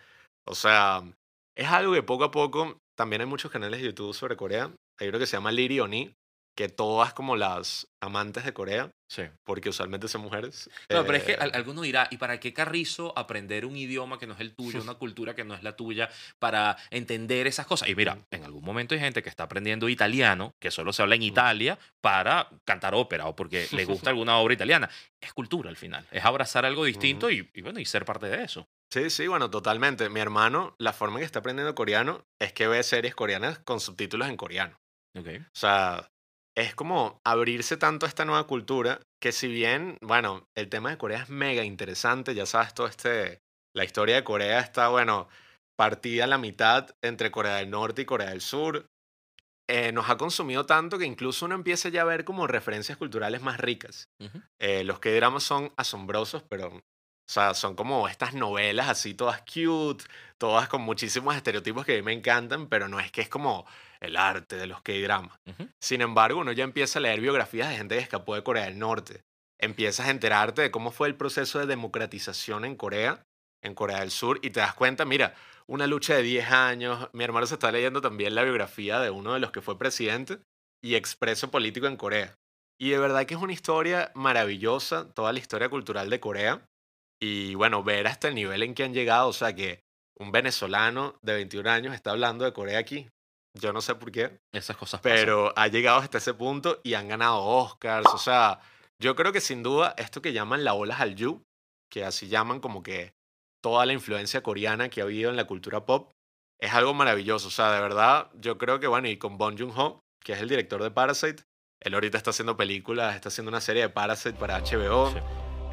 O 0.46 0.54
sea, 0.54 1.02
es 1.56 1.68
algo 1.68 1.94
que 1.94 2.02
poco 2.02 2.24
a 2.24 2.30
poco, 2.30 2.78
también 2.96 3.22
hay 3.22 3.26
muchos 3.26 3.50
canales 3.50 3.80
de 3.80 3.86
YouTube 3.86 4.14
sobre 4.14 4.36
Corea. 4.36 4.70
Hay 5.00 5.08
uno 5.08 5.18
que 5.18 5.26
se 5.26 5.36
llama 5.36 5.50
Liri 5.52 5.80
Oni, 5.80 6.14
que 6.56 6.68
todas 6.68 7.12
como 7.14 7.36
las 7.36 7.88
amantes 8.00 8.44
de 8.44 8.52
Corea, 8.52 8.90
Sí. 9.08 9.22
porque 9.44 9.68
usualmente 9.70 10.08
son 10.08 10.20
mujeres. 10.22 10.68
No, 10.88 11.04
pero 11.04 11.16
es 11.18 11.24
que 11.24 11.32
eh, 11.32 11.38
al- 11.40 11.52
alguno 11.54 11.82
dirá, 11.82 12.06
¿y 12.10 12.16
para 12.16 12.38
qué 12.40 12.52
carrizo 12.52 13.12
aprender 13.16 13.64
un 13.66 13.76
idioma 13.76 14.18
que 14.18 14.26
no 14.26 14.34
es 14.34 14.40
el 14.40 14.54
tuyo, 14.54 14.80
una 14.82 14.94
cultura 14.94 15.34
que 15.34 15.44
no 15.44 15.54
es 15.54 15.62
la 15.62 15.74
tuya, 15.76 16.08
para 16.38 16.76
entender 16.90 17.46
esas 17.46 17.66
cosas? 17.66 17.88
Y 17.88 17.94
mira, 17.94 18.18
en 18.30 18.44
algún 18.44 18.64
momento 18.64 18.94
hay 18.94 19.00
gente 19.00 19.22
que 19.22 19.28
está 19.28 19.44
aprendiendo 19.44 19.88
italiano, 19.88 20.54
que 20.60 20.70
solo 20.70 20.92
se 20.92 21.02
habla 21.02 21.14
en 21.16 21.22
Italia, 21.22 21.78
para 22.00 22.48
cantar 22.64 22.94
ópera 22.94 23.26
o 23.26 23.34
porque 23.36 23.66
le 23.72 23.84
gusta 23.84 24.10
alguna 24.10 24.36
obra 24.38 24.54
italiana. 24.54 24.88
Es 25.20 25.32
cultura 25.32 25.70
al 25.70 25.76
final, 25.76 26.06
es 26.10 26.24
abrazar 26.24 26.64
algo 26.66 26.84
distinto 26.84 27.30
y, 27.30 27.50
y 27.54 27.62
bueno, 27.62 27.80
y 27.80 27.84
ser 27.84 28.04
parte 28.04 28.26
de 28.28 28.44
eso. 28.44 28.68
Sí, 28.92 29.10
sí, 29.10 29.26
bueno, 29.26 29.50
totalmente. 29.50 30.08
Mi 30.08 30.20
hermano, 30.20 30.76
la 30.78 30.92
forma 30.92 31.16
en 31.16 31.20
que 31.22 31.26
está 31.26 31.40
aprendiendo 31.40 31.74
coreano 31.74 32.24
es 32.38 32.52
que 32.52 32.68
ve 32.68 32.80
series 32.82 33.14
coreanas 33.14 33.58
con 33.60 33.80
subtítulos 33.80 34.28
en 34.28 34.36
coreano. 34.36 34.78
Ok. 35.18 35.26
O 35.46 35.48
sea, 35.52 36.10
es 36.56 36.74
como 36.74 37.20
abrirse 37.24 37.76
tanto 37.76 38.06
a 38.06 38.08
esta 38.08 38.24
nueva 38.24 38.46
cultura 38.46 39.00
que 39.20 39.32
si 39.32 39.48
bien, 39.48 39.98
bueno, 40.02 40.46
el 40.54 40.68
tema 40.68 40.90
de 40.90 40.98
Corea 40.98 41.22
es 41.22 41.28
mega 41.30 41.64
interesante, 41.64 42.34
ya 42.34 42.46
sabes, 42.46 42.74
todo 42.74 42.86
este, 42.86 43.40
la 43.74 43.84
historia 43.84 44.16
de 44.16 44.24
Corea 44.24 44.60
está, 44.60 44.88
bueno, 44.88 45.28
partida 45.76 46.24
a 46.24 46.28
la 46.28 46.38
mitad 46.38 46.90
entre 47.02 47.30
Corea 47.30 47.56
del 47.56 47.70
Norte 47.70 48.02
y 48.02 48.04
Corea 48.04 48.30
del 48.30 48.40
Sur. 48.40 48.86
eh, 49.68 49.92
nos 49.92 50.10
ha 50.10 50.18
consumido 50.18 50.66
tanto 50.66 50.98
que 50.98 51.06
incluso 51.06 51.46
uno 51.46 51.54
empieza 51.54 51.88
ya 51.88 52.02
a 52.02 52.04
ver 52.04 52.24
como 52.24 52.46
referencias 52.46 52.98
culturales 52.98 53.40
más 53.40 53.58
ricas. 53.58 54.10
Eh, 54.58 54.84
los 54.84 55.00
que 55.00 55.14
dramas 55.14 55.42
son 55.42 55.72
asombrosos, 55.76 56.42
pero, 56.50 56.82
o 57.26 57.32
sea, 57.32 57.54
son 57.54 57.74
como 57.74 58.06
estas 58.06 58.34
novelas 58.34 58.88
así, 58.88 59.14
todas 59.14 59.40
cute, 59.42 60.04
todas 60.36 60.68
con 60.68 60.82
muchísimos 60.82 61.34
estereotipos 61.34 61.86
que 61.86 61.94
a 61.94 61.96
mí 61.96 62.02
me 62.02 62.12
encantan, 62.12 62.68
pero 62.68 62.86
no 62.86 63.00
es 63.00 63.10
que 63.10 63.22
es 63.22 63.28
como 63.28 63.66
el 64.00 64.16
arte 64.16 64.56
de 64.56 64.66
los 64.66 64.82
K-dramas. 64.82 65.38
Ujú. 65.46 65.68
Sin 65.82 66.02
embargo, 66.02 66.40
uno 66.40 66.52
ya 66.52 66.64
empieza 66.64 66.98
a 66.98 67.02
leer 67.02 67.20
biografías 67.20 67.70
de 67.70 67.76
gente 67.76 67.96
que 67.96 68.02
escapó 68.02 68.34
de 68.34 68.42
Corea 68.42 68.64
del 68.64 68.78
Norte. 68.78 69.22
Empiezas 69.58 70.06
a 70.06 70.10
enterarte 70.10 70.60
de 70.60 70.70
cómo 70.70 70.90
fue 70.90 71.08
el 71.08 71.14
proceso 71.14 71.58
de 71.58 71.66
democratización 71.66 72.66
en 72.66 72.76
Corea, 72.76 73.24
en 73.62 73.74
Corea 73.74 74.00
del 74.00 74.10
Sur, 74.10 74.38
y 74.42 74.50
te 74.50 74.60
das 74.60 74.74
cuenta, 74.74 75.06
mira, 75.06 75.34
una 75.66 75.86
lucha 75.86 76.14
de 76.14 76.22
10 76.22 76.50
años. 76.50 77.08
Mi 77.14 77.24
hermano 77.24 77.46
se 77.46 77.54
está 77.54 77.72
leyendo 77.72 78.02
también 78.02 78.34
la 78.34 78.42
biografía 78.42 79.00
de 79.00 79.08
uno 79.08 79.32
de 79.32 79.40
los 79.40 79.50
que 79.50 79.62
fue 79.62 79.78
presidente 79.78 80.40
y 80.82 80.96
expreso 80.96 81.50
político 81.50 81.86
en 81.86 81.96
Corea. 81.96 82.34
Y 82.78 82.90
de 82.90 82.98
verdad 82.98 83.24
que 83.24 83.34
es 83.34 83.40
una 83.40 83.54
historia 83.54 84.12
maravillosa, 84.14 85.08
toda 85.14 85.32
la 85.32 85.38
historia 85.38 85.70
cultural 85.70 86.10
de 86.10 86.20
Corea. 86.20 86.60
Y 87.20 87.54
bueno, 87.54 87.82
ver 87.82 88.06
hasta 88.06 88.28
el 88.28 88.34
nivel 88.34 88.62
en 88.62 88.74
que 88.74 88.84
han 88.84 88.94
llegado, 88.94 89.28
o 89.28 89.32
sea 89.32 89.54
que 89.54 89.80
un 90.18 90.30
venezolano 90.32 91.16
de 91.22 91.34
21 91.34 91.70
años 91.70 91.94
está 91.94 92.10
hablando 92.10 92.44
de 92.44 92.52
Corea 92.52 92.78
aquí. 92.78 93.08
Yo 93.56 93.72
no 93.72 93.80
sé 93.80 93.94
por 93.94 94.10
qué, 94.10 94.38
Esas 94.52 94.76
cosas 94.76 95.00
pasan. 95.00 95.16
pero 95.16 95.52
ha 95.56 95.68
llegado 95.68 95.98
hasta 95.98 96.18
ese 96.18 96.34
punto 96.34 96.80
y 96.82 96.94
han 96.94 97.08
ganado 97.08 97.40
Oscars. 97.44 98.06
O 98.12 98.18
sea, 98.18 98.60
Yo 99.00 99.14
creo 99.16 99.32
que 99.32 99.40
sin 99.40 99.62
duda 99.62 99.94
esto 99.96 100.22
que 100.22 100.32
llaman 100.32 100.64
la 100.64 100.74
ola 100.74 100.96
Hallyu, 100.96 101.42
que 101.90 102.04
así 102.04 102.28
llaman 102.28 102.60
como 102.60 102.82
que 102.82 103.12
toda 103.62 103.86
la 103.86 103.92
influencia 103.92 104.42
coreana 104.42 104.88
que 104.88 105.00
ha 105.00 105.04
habido 105.04 105.30
en 105.30 105.36
la 105.36 105.46
cultura 105.46 105.84
pop, 105.84 106.10
es 106.60 106.72
algo 106.72 106.94
maravilloso. 106.94 107.48
O 107.48 107.50
sea, 107.50 107.72
de 107.72 107.80
verdad, 107.80 108.30
yo 108.34 108.58
creo 108.58 108.80
que, 108.80 108.86
bueno, 108.86 109.08
y 109.08 109.16
con 109.16 109.36
Bong 109.38 109.58
Joon-ho, 109.58 110.00
que 110.22 110.32
es 110.32 110.40
el 110.40 110.48
director 110.48 110.82
de 110.82 110.90
Parasite, 110.90 111.42
él 111.80 111.94
ahorita 111.94 112.16
está 112.18 112.30
haciendo 112.30 112.56
películas, 112.56 113.14
está 113.14 113.28
haciendo 113.28 113.50
una 113.50 113.60
serie 113.60 113.82
de 113.82 113.88
Parasite 113.88 114.38
para 114.38 114.60
HBO. 114.60 115.10
Sí. 115.10 115.18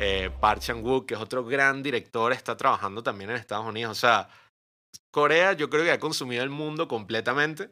Eh, 0.04 0.32
Park 0.40 0.62
Chan-wook, 0.62 1.06
que 1.06 1.14
es 1.14 1.20
otro 1.20 1.46
gran 1.46 1.84
director, 1.84 2.34
está 2.34 2.58
trabajando 2.58 3.04
también 3.04 3.30
en 3.30 3.36
Estados 3.36 3.68
Unidos. 3.68 3.92
O 3.92 4.00
sea, 4.00 4.30
Corea 5.14 5.54
yo 5.54 5.70
creo 5.70 5.84
que 5.84 5.92
ha 5.92 6.00
consumido 6.00 6.42
el 6.42 6.50
mundo 6.50 6.88
completamente 6.88 7.70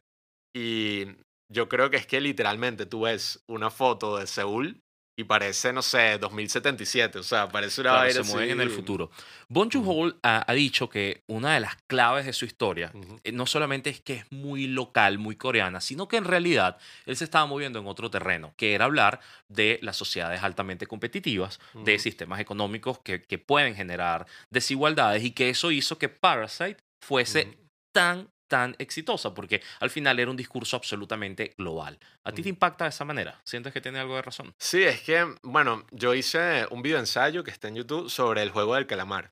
y 0.56 1.06
yo 1.52 1.68
creo 1.68 1.90
que 1.90 1.98
es 1.98 2.06
que 2.06 2.22
literalmente 2.22 2.86
tú 2.86 3.02
ves 3.02 3.44
una 3.48 3.72
foto 3.72 4.18
de 4.18 4.28
Seúl 4.28 4.80
y 5.20 5.26
parece, 5.26 5.74
no 5.74 5.82
sé, 5.82 6.18
2077. 6.18 7.20
O 7.20 7.24
sea, 7.24 7.50
parece 7.50 7.82
una 7.82 7.90
Claro, 7.90 8.06
vaina 8.08 8.24
se 8.24 8.32
mueven 8.32 8.52
en 8.52 8.62
el 8.62 8.68
así. 8.68 8.76
futuro. 8.78 9.12
Bong 9.50 9.70
Joon-ho 9.74 10.16
ha, 10.24 10.50
ha 10.50 10.54
dicho 10.54 10.90
que 10.90 11.24
una 11.28 11.54
de 11.56 11.60
las 11.60 11.76
claves 11.88 12.26
de 12.26 12.32
su 12.32 12.46
historia 12.46 12.94
eh, 13.26 13.32
no 13.34 13.46
solamente 13.46 13.90
es 13.90 14.00
que 14.00 14.14
es 14.14 14.32
muy 14.32 14.68
local, 14.68 15.18
muy 15.18 15.36
coreana, 15.36 15.82
sino 15.82 16.08
que 16.08 16.16
en 16.16 16.24
realidad 16.24 16.78
él 17.06 17.18
se 17.18 17.26
estaba 17.26 17.46
moviendo 17.48 17.80
en 17.80 17.88
otro 17.88 18.10
terreno, 18.10 18.54
que 18.56 18.74
era 18.76 18.86
hablar 18.86 19.20
de 19.50 19.78
las 19.82 19.98
sociedades 19.98 20.42
altamente 20.42 20.88
competitivas, 20.88 21.60
de 21.74 22.00
sistemas 22.00 22.40
económicos 22.40 23.00
que, 23.00 23.22
que 23.22 23.38
pueden 23.40 23.76
generar 23.76 24.26
desigualdades 24.52 25.24
y 25.24 25.32
que 25.32 25.50
eso 25.50 25.72
hizo 25.72 25.98
que 25.98 26.08
Parasite 26.08 26.78
fuese 27.06 27.58
tan, 27.92 28.30
tan 28.50 28.76
exitosa, 28.80 29.34
porque 29.34 29.62
al 29.80 29.90
final 29.90 30.20
era 30.20 30.30
un 30.30 30.36
discurso 30.36 30.76
absolutamente 30.76 31.54
global. 31.58 31.98
¿A 32.26 32.34
ti 32.34 32.42
te 32.42 32.50
Ujú. 32.50 32.56
impacta 32.56 32.84
de 32.84 32.90
esa 32.90 33.06
manera? 33.06 33.40
¿Sientes 33.46 33.72
que 33.72 33.80
tiene 33.80 34.00
algo 34.00 34.16
de 34.18 34.22
razón? 34.24 34.54
Sí, 34.60 34.84
es 34.84 35.02
que, 35.02 35.26
bueno, 35.44 35.86
yo 35.92 36.14
hice 36.14 36.66
un 36.72 36.82
video 36.82 37.00
ensayo 37.00 37.46
que 37.46 37.52
está 37.52 37.70
en 37.70 37.76
YouTube 37.76 38.10
sobre 38.10 38.42
el 38.44 38.50
juego 38.52 38.76
del 38.76 38.88
calamar. 38.88 39.32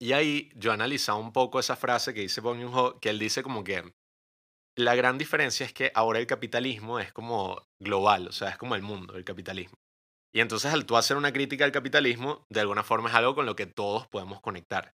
Y 0.00 0.12
ahí 0.12 0.50
yo 0.54 0.72
analizaba 0.72 1.18
un 1.18 1.32
poco 1.32 1.58
esa 1.58 1.74
frase 1.76 2.12
que 2.12 2.20
dice 2.20 2.40
Bong 2.40 2.60
Joon-ho, 2.60 3.00
que 3.00 3.10
él 3.10 3.18
dice 3.18 3.42
como 3.42 3.64
que 3.64 3.94
la 4.76 4.94
gran 4.94 5.18
diferencia 5.18 5.66
es 5.66 5.72
que 5.72 5.90
ahora 5.94 6.20
el 6.20 6.26
capitalismo 6.26 7.00
es 7.00 7.12
como 7.12 7.62
global, 7.80 8.28
o 8.28 8.32
sea, 8.32 8.50
es 8.50 8.58
como 8.58 8.76
el 8.76 8.82
mundo, 8.82 9.16
el 9.16 9.24
capitalismo. 9.24 9.74
Y 10.32 10.40
entonces 10.40 10.72
al 10.72 10.86
tú 10.86 10.96
hacer 10.96 11.16
una 11.16 11.32
crítica 11.32 11.64
al 11.64 11.72
capitalismo, 11.72 12.44
de 12.48 12.60
alguna 12.60 12.84
forma 12.84 13.08
es 13.08 13.14
algo 13.16 13.34
con 13.34 13.46
lo 13.46 13.56
que 13.56 13.66
todos 13.66 14.06
podemos 14.06 14.40
conectar. 14.40 14.92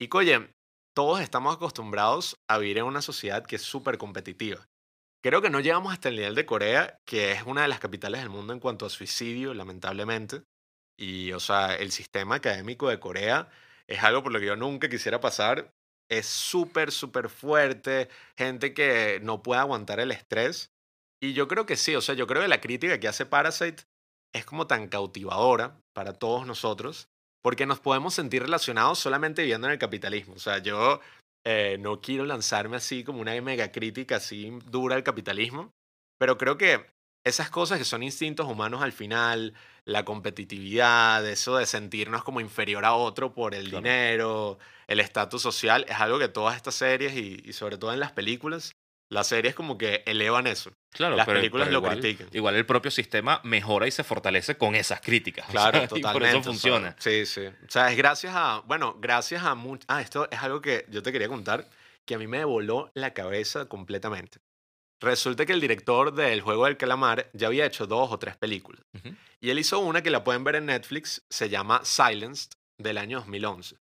Y 0.00 0.08
oye, 0.14 0.54
todos 0.98 1.20
estamos 1.20 1.54
acostumbrados 1.54 2.40
a 2.48 2.58
vivir 2.58 2.78
en 2.78 2.84
una 2.86 3.02
sociedad 3.02 3.46
que 3.46 3.54
es 3.54 3.62
súper 3.62 3.98
competitiva. 3.98 4.68
Creo 5.22 5.40
que 5.40 5.48
no 5.48 5.60
llegamos 5.60 5.92
hasta 5.92 6.08
el 6.08 6.16
nivel 6.16 6.34
de 6.34 6.44
Corea, 6.44 6.98
que 7.04 7.30
es 7.30 7.44
una 7.44 7.62
de 7.62 7.68
las 7.68 7.78
capitales 7.78 8.20
del 8.20 8.30
mundo 8.30 8.52
en 8.52 8.58
cuanto 8.58 8.84
a 8.84 8.90
suicidio, 8.90 9.54
lamentablemente. 9.54 10.42
Y, 10.98 11.30
o 11.30 11.38
sea, 11.38 11.76
el 11.76 11.92
sistema 11.92 12.34
académico 12.34 12.88
de 12.88 12.98
Corea 12.98 13.48
es 13.86 14.02
algo 14.02 14.24
por 14.24 14.32
lo 14.32 14.40
que 14.40 14.46
yo 14.46 14.56
nunca 14.56 14.88
quisiera 14.88 15.20
pasar. 15.20 15.72
Es 16.10 16.26
súper, 16.26 16.90
súper 16.90 17.28
fuerte. 17.28 18.08
Gente 18.36 18.74
que 18.74 19.20
no 19.22 19.40
puede 19.40 19.60
aguantar 19.60 20.00
el 20.00 20.10
estrés. 20.10 20.72
Y 21.22 21.32
yo 21.32 21.46
creo 21.46 21.64
que 21.64 21.76
sí, 21.76 21.94
o 21.94 22.00
sea, 22.00 22.16
yo 22.16 22.26
creo 22.26 22.42
que 22.42 22.48
la 22.48 22.60
crítica 22.60 22.98
que 22.98 23.06
hace 23.06 23.24
Parasite 23.24 23.84
es 24.34 24.44
como 24.44 24.66
tan 24.66 24.88
cautivadora 24.88 25.80
para 25.92 26.14
todos 26.14 26.44
nosotros, 26.44 27.08
porque 27.42 27.66
nos 27.66 27.80
podemos 27.80 28.14
sentir 28.14 28.42
relacionados 28.42 28.98
solamente 28.98 29.42
viviendo 29.42 29.66
en 29.66 29.72
el 29.74 29.78
capitalismo. 29.78 30.34
O 30.34 30.38
sea, 30.38 30.58
yo 30.58 31.00
eh, 31.44 31.76
no 31.80 32.00
quiero 32.00 32.24
lanzarme 32.24 32.76
así 32.76 33.04
como 33.04 33.20
una 33.20 33.40
mega 33.40 33.72
crítica 33.72 34.16
así 34.16 34.50
dura 34.66 34.96
al 34.96 35.02
capitalismo, 35.04 35.72
pero 36.18 36.36
creo 36.36 36.58
que 36.58 36.84
esas 37.24 37.50
cosas 37.50 37.78
que 37.78 37.84
son 37.84 38.02
instintos 38.02 38.46
humanos 38.46 38.82
al 38.82 38.92
final, 38.92 39.54
la 39.84 40.04
competitividad, 40.04 41.26
eso 41.28 41.56
de 41.56 41.66
sentirnos 41.66 42.24
como 42.24 42.40
inferior 42.40 42.84
a 42.84 42.94
otro 42.94 43.34
por 43.34 43.54
el 43.54 43.68
Claro. 43.68 43.76
dinero, 43.78 44.58
el 44.86 45.00
estatus 45.00 45.42
social, 45.42 45.84
es 45.88 45.96
algo 46.00 46.18
que 46.18 46.28
todas 46.28 46.56
estas 46.56 46.74
series 46.74 47.14
y, 47.14 47.42
y 47.44 47.52
sobre 47.52 47.76
todo 47.76 47.92
en 47.92 48.00
las 48.00 48.12
películas, 48.12 48.72
las 49.10 49.26
series 49.28 49.54
como 49.54 49.78
que 49.78 50.02
elevan 50.06 50.46
eso. 50.46 50.70
Claro, 50.92 51.16
Las 51.16 51.26
pero, 51.26 51.38
películas 51.38 51.68
pero 51.68 51.80
lo 51.80 51.86
igual, 51.86 52.00
critican. 52.00 52.28
Igual 52.32 52.54
el 52.56 52.66
propio 52.66 52.90
sistema 52.90 53.40
mejora 53.44 53.86
y 53.86 53.90
se 53.90 54.04
fortalece 54.04 54.56
con 54.56 54.74
esas 54.74 55.00
críticas. 55.00 55.46
o 55.48 55.52
Claro, 55.52 55.78
y 55.84 55.88
totalmente. 55.88 56.12
por 56.12 56.22
eso 56.24 56.38
o 56.38 56.42
sea, 56.42 56.52
funciona. 56.52 56.96
sí, 56.98 57.24
sí. 57.26 57.46
O 57.46 57.70
sea, 57.70 57.90
es 57.90 57.96
gracias 57.96 58.34
a, 58.36 58.62
bueno, 58.66 58.96
gracias 59.00 59.42
a 59.44 59.54
much- 59.54 59.84
Ah, 59.88 60.00
esto 60.02 60.28
es 60.30 60.42
algo 60.42 60.60
que 60.60 60.84
yo 60.90 61.02
te 61.02 61.12
quería 61.12 61.28
contar, 61.28 61.68
que 62.06 62.14
a 62.14 62.18
mí 62.18 62.26
me 62.26 62.44
voló 62.44 62.90
la 62.94 63.12
cabeza 63.14 63.66
completamente. 63.66 64.38
Resulta 65.00 65.46
que 65.46 65.52
el 65.52 65.60
director 65.60 66.12
del 66.12 66.40
Juego 66.40 66.64
del 66.64 66.76
Calamar 66.76 67.30
ya 67.32 67.46
había 67.46 67.66
hecho 67.66 67.86
dos 67.86 68.10
o 68.10 68.18
tres 68.18 68.36
películas. 68.36 68.82
Y 69.40 69.50
él 69.50 69.58
hizo 69.60 69.78
una 69.78 70.02
que 70.02 70.10
la 70.10 70.24
pueden 70.24 70.42
ver 70.42 70.56
en 70.56 70.66
Netflix, 70.66 71.22
se 71.30 71.48
llama 71.48 71.80
Silenced, 71.84 72.50
del 72.80 72.98
año 72.98 73.18
2011. 73.18 73.76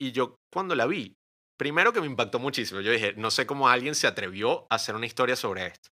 Y 0.00 0.12
yo 0.12 0.36
cuando 0.52 0.74
la 0.74 0.86
vi, 0.86 1.14
primero 1.58 1.92
que 1.92 2.00
me 2.00 2.06
impactó 2.06 2.38
muchísimo, 2.38 2.80
yo 2.80 2.92
dije, 2.92 3.14
no 3.16 3.30
sé 3.30 3.46
cómo 3.46 3.68
alguien 3.68 3.94
se 3.94 4.06
atrevió 4.06 4.66
a 4.70 4.76
hacer 4.76 4.94
una 4.94 5.06
historia 5.06 5.36
sobre 5.36 5.66
esto. 5.66 5.90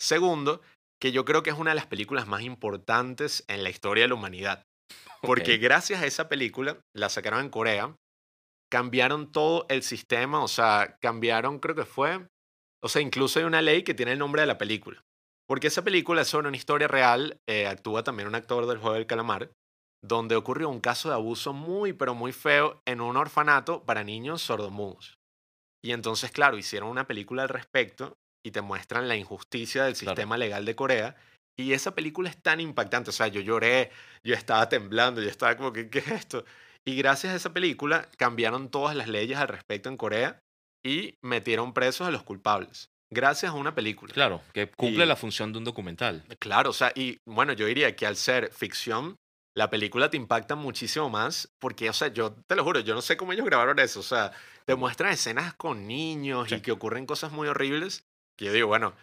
Segundo, 0.00 0.62
que 1.00 1.12
yo 1.12 1.24
creo 1.24 1.42
que 1.42 1.50
es 1.50 1.58
una 1.58 1.72
de 1.72 1.76
las 1.76 1.86
películas 1.86 2.26
más 2.26 2.42
importantes 2.42 3.44
en 3.48 3.62
la 3.62 3.70
historia 3.70 4.04
de 4.04 4.08
la 4.08 4.14
humanidad. 4.14 4.64
Porque 5.22 5.58
gracias 5.58 6.02
a 6.02 6.06
esa 6.06 6.28
película, 6.28 6.80
la 6.94 7.08
sacaron 7.08 7.40
en 7.40 7.50
Corea, 7.50 7.96
cambiaron 8.70 9.30
todo 9.30 9.66
el 9.68 9.82
sistema, 9.82 10.42
o 10.42 10.48
sea, 10.48 10.96
cambiaron, 11.00 11.58
creo 11.58 11.74
que 11.74 11.84
fue, 11.84 12.26
o 12.82 12.88
sea, 12.88 13.02
incluso 13.02 13.38
hay 13.38 13.44
una 13.44 13.62
ley 13.62 13.82
que 13.82 13.94
tiene 13.94 14.12
el 14.12 14.18
nombre 14.18 14.42
de 14.42 14.46
la 14.46 14.58
película. 14.58 15.04
Porque 15.46 15.66
esa 15.66 15.82
película 15.82 16.22
es 16.22 16.28
sobre 16.28 16.48
una 16.48 16.56
historia 16.56 16.88
real, 16.88 17.40
eh, 17.48 17.66
actúa 17.66 18.02
también 18.04 18.28
un 18.28 18.34
actor 18.34 18.66
del 18.66 18.78
juego 18.78 18.94
del 18.94 19.06
calamar, 19.06 19.50
donde 20.04 20.36
ocurrió 20.36 20.68
un 20.68 20.80
caso 20.80 21.08
de 21.08 21.14
abuso 21.14 21.52
muy, 21.52 21.92
pero 21.92 22.14
muy 22.14 22.32
feo 22.32 22.80
en 22.86 23.00
un 23.00 23.16
orfanato 23.16 23.84
para 23.84 24.02
niños 24.04 24.42
sordomudos. 24.42 25.14
Y 25.84 25.92
entonces, 25.92 26.30
claro, 26.30 26.58
hicieron 26.58 26.88
una 26.88 27.06
película 27.06 27.42
al 27.42 27.48
respecto 27.48 28.14
y 28.44 28.50
te 28.50 28.60
muestran 28.62 29.08
la 29.08 29.16
injusticia 29.16 29.84
del 29.84 29.94
Claro. 29.94 30.10
sistema 30.16 30.36
legal 30.36 30.64
de 30.64 30.74
Corea. 30.76 31.16
Y 31.58 31.72
esa 31.74 31.94
película 31.94 32.30
es 32.30 32.36
tan 32.40 32.60
impactante, 32.60 33.10
o 33.10 33.12
sea, 33.12 33.28
yo 33.28 33.40
lloré, 33.40 33.90
yo 34.24 34.34
estaba 34.34 34.68
temblando, 34.68 35.20
yo 35.22 35.28
estaba 35.28 35.56
como, 35.56 35.72
que, 35.72 35.90
¿qué 35.90 35.98
es 36.00 36.08
esto? 36.08 36.44
Y 36.84 36.96
gracias 36.96 37.32
a 37.32 37.36
esa 37.36 37.52
película 37.52 38.08
cambiaron 38.16 38.70
todas 38.70 38.96
las 38.96 39.06
leyes 39.08 39.38
al 39.38 39.48
respecto 39.48 39.88
en 39.88 39.96
Corea 39.96 40.38
y 40.84 41.14
metieron 41.22 41.72
presos 41.74 42.08
a 42.08 42.10
los 42.10 42.22
culpables. 42.24 42.88
Gracias 43.12 43.52
a 43.52 43.54
una 43.54 43.74
película. 43.74 44.14
Claro, 44.14 44.40
que 44.54 44.68
cumple 44.70 45.04
Y- 45.04 45.06
la 45.06 45.14
función 45.16 45.52
de 45.52 45.58
un 45.58 45.64
documental. 45.64 46.24
Claro, 46.40 46.70
o 46.70 46.72
sea, 46.72 46.90
y 46.96 47.18
bueno, 47.28 47.52
yo 47.52 47.66
diría 47.66 47.94
que 47.94 48.06
al 48.06 48.16
ser 48.16 48.50
ficción, 48.52 49.14
la 49.56 49.70
película 49.70 50.08
te 50.10 50.16
impacta 50.16 50.54
muchísimo 50.54 51.10
más 51.10 51.48
porque, 51.60 51.90
o 51.90 51.92
sea, 51.92 52.08
yo 52.08 52.34
te 52.48 52.56
lo 52.56 52.64
juro, 52.64 52.80
yo 52.80 52.94
no 52.94 53.02
sé 53.02 53.16
cómo 53.16 53.32
ellos 53.32 53.46
grabaron 53.46 53.78
eso, 53.78 54.00
o 54.00 54.04
sea, 54.04 54.32
te 54.64 54.74
muestran 54.74 55.12
escenas 55.12 55.54
con 55.54 55.86
niños 55.86 56.50
y 56.50 56.56
Sí. 56.56 56.62
que 56.62 56.72
ocurren 56.72 57.06
cosas 57.06 57.32
muy 57.32 57.48
horribles, 57.48 58.04
que 58.38 58.46
yo 58.46 58.52
digo, 58.52 58.68
bueno, 58.68 58.94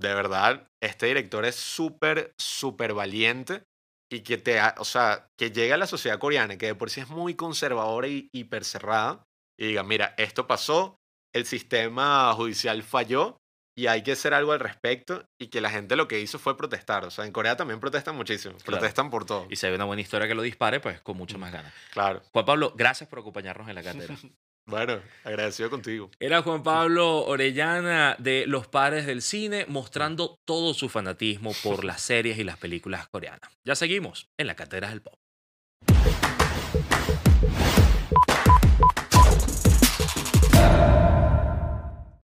de 0.00 0.14
verdad, 0.14 0.68
este 0.82 1.06
director 1.06 1.44
es 1.44 1.56
súper, 1.56 2.32
súper 2.38 2.94
valiente 2.94 3.64
y 4.10 4.20
que 4.20 4.38
te, 4.38 4.60
o 4.78 4.84
sea, 4.84 5.26
que 5.38 5.50
llega 5.50 5.74
a 5.74 5.78
la 5.78 5.86
sociedad 5.86 6.18
coreana, 6.18 6.56
que 6.58 6.66
de 6.66 6.74
por 6.74 6.90
sí 6.90 7.00
es 7.00 7.08
muy 7.08 7.34
conservadora 7.34 8.08
y 8.08 8.28
hiper 8.32 8.64
cerrada, 8.64 9.24
y 9.58 9.68
diga, 9.68 9.82
mira, 9.82 10.14
esto 10.18 10.46
pasó, 10.46 10.96
el 11.34 11.46
sistema 11.46 12.32
judicial 12.34 12.82
falló 12.82 13.37
y 13.78 13.86
hay 13.86 14.02
que 14.02 14.10
hacer 14.10 14.34
algo 14.34 14.50
al 14.50 14.58
respecto 14.58 15.24
y 15.38 15.46
que 15.46 15.60
la 15.60 15.70
gente 15.70 15.94
lo 15.94 16.08
que 16.08 16.18
hizo 16.18 16.40
fue 16.40 16.56
protestar. 16.56 17.04
O 17.04 17.12
sea, 17.12 17.24
en 17.26 17.30
Corea 17.32 17.56
también 17.56 17.78
protestan 17.78 18.16
muchísimo, 18.16 18.56
Claro. 18.56 18.80
protestan 18.80 19.08
por 19.08 19.24
todo. 19.24 19.46
Y 19.50 19.54
si 19.54 19.66
hay 19.66 19.72
una 19.72 19.84
buena 19.84 20.02
historia 20.02 20.26
que 20.26 20.34
lo 20.34 20.42
dispare, 20.42 20.80
pues 20.80 21.00
con 21.00 21.16
mucho 21.16 21.38
más 21.38 21.52
ganas. 21.52 21.72
Claro. 21.92 22.20
Juan 22.32 22.44
Pablo, 22.44 22.72
gracias 22.76 23.08
por 23.08 23.20
acompañarnos 23.20 23.68
en 23.68 23.74
la 23.76 23.82
cátedra. 23.84 24.16
Bueno, 24.66 25.00
agradecido 25.24 25.70
contigo. 25.70 26.10
Era 26.20 26.42
Juan 26.42 26.62
Pablo 26.62 27.24
Orellana 27.24 28.16
de 28.18 28.44
Los 28.46 28.66
Padres 28.66 29.06
del 29.06 29.22
Cine 29.22 29.64
mostrando 29.66 30.36
todo 30.44 30.74
su 30.74 30.90
fanatismo 30.90 31.52
por 31.62 31.84
las 31.84 32.02
series 32.02 32.36
y 32.36 32.44
las 32.44 32.58
películas 32.58 33.08
coreanas. 33.08 33.50
Ya 33.66 33.74
seguimos 33.74 34.28
en 34.36 34.46
la 34.46 34.56
Cátedra 34.56 34.90
del 34.90 35.00
Pop. 35.00 35.14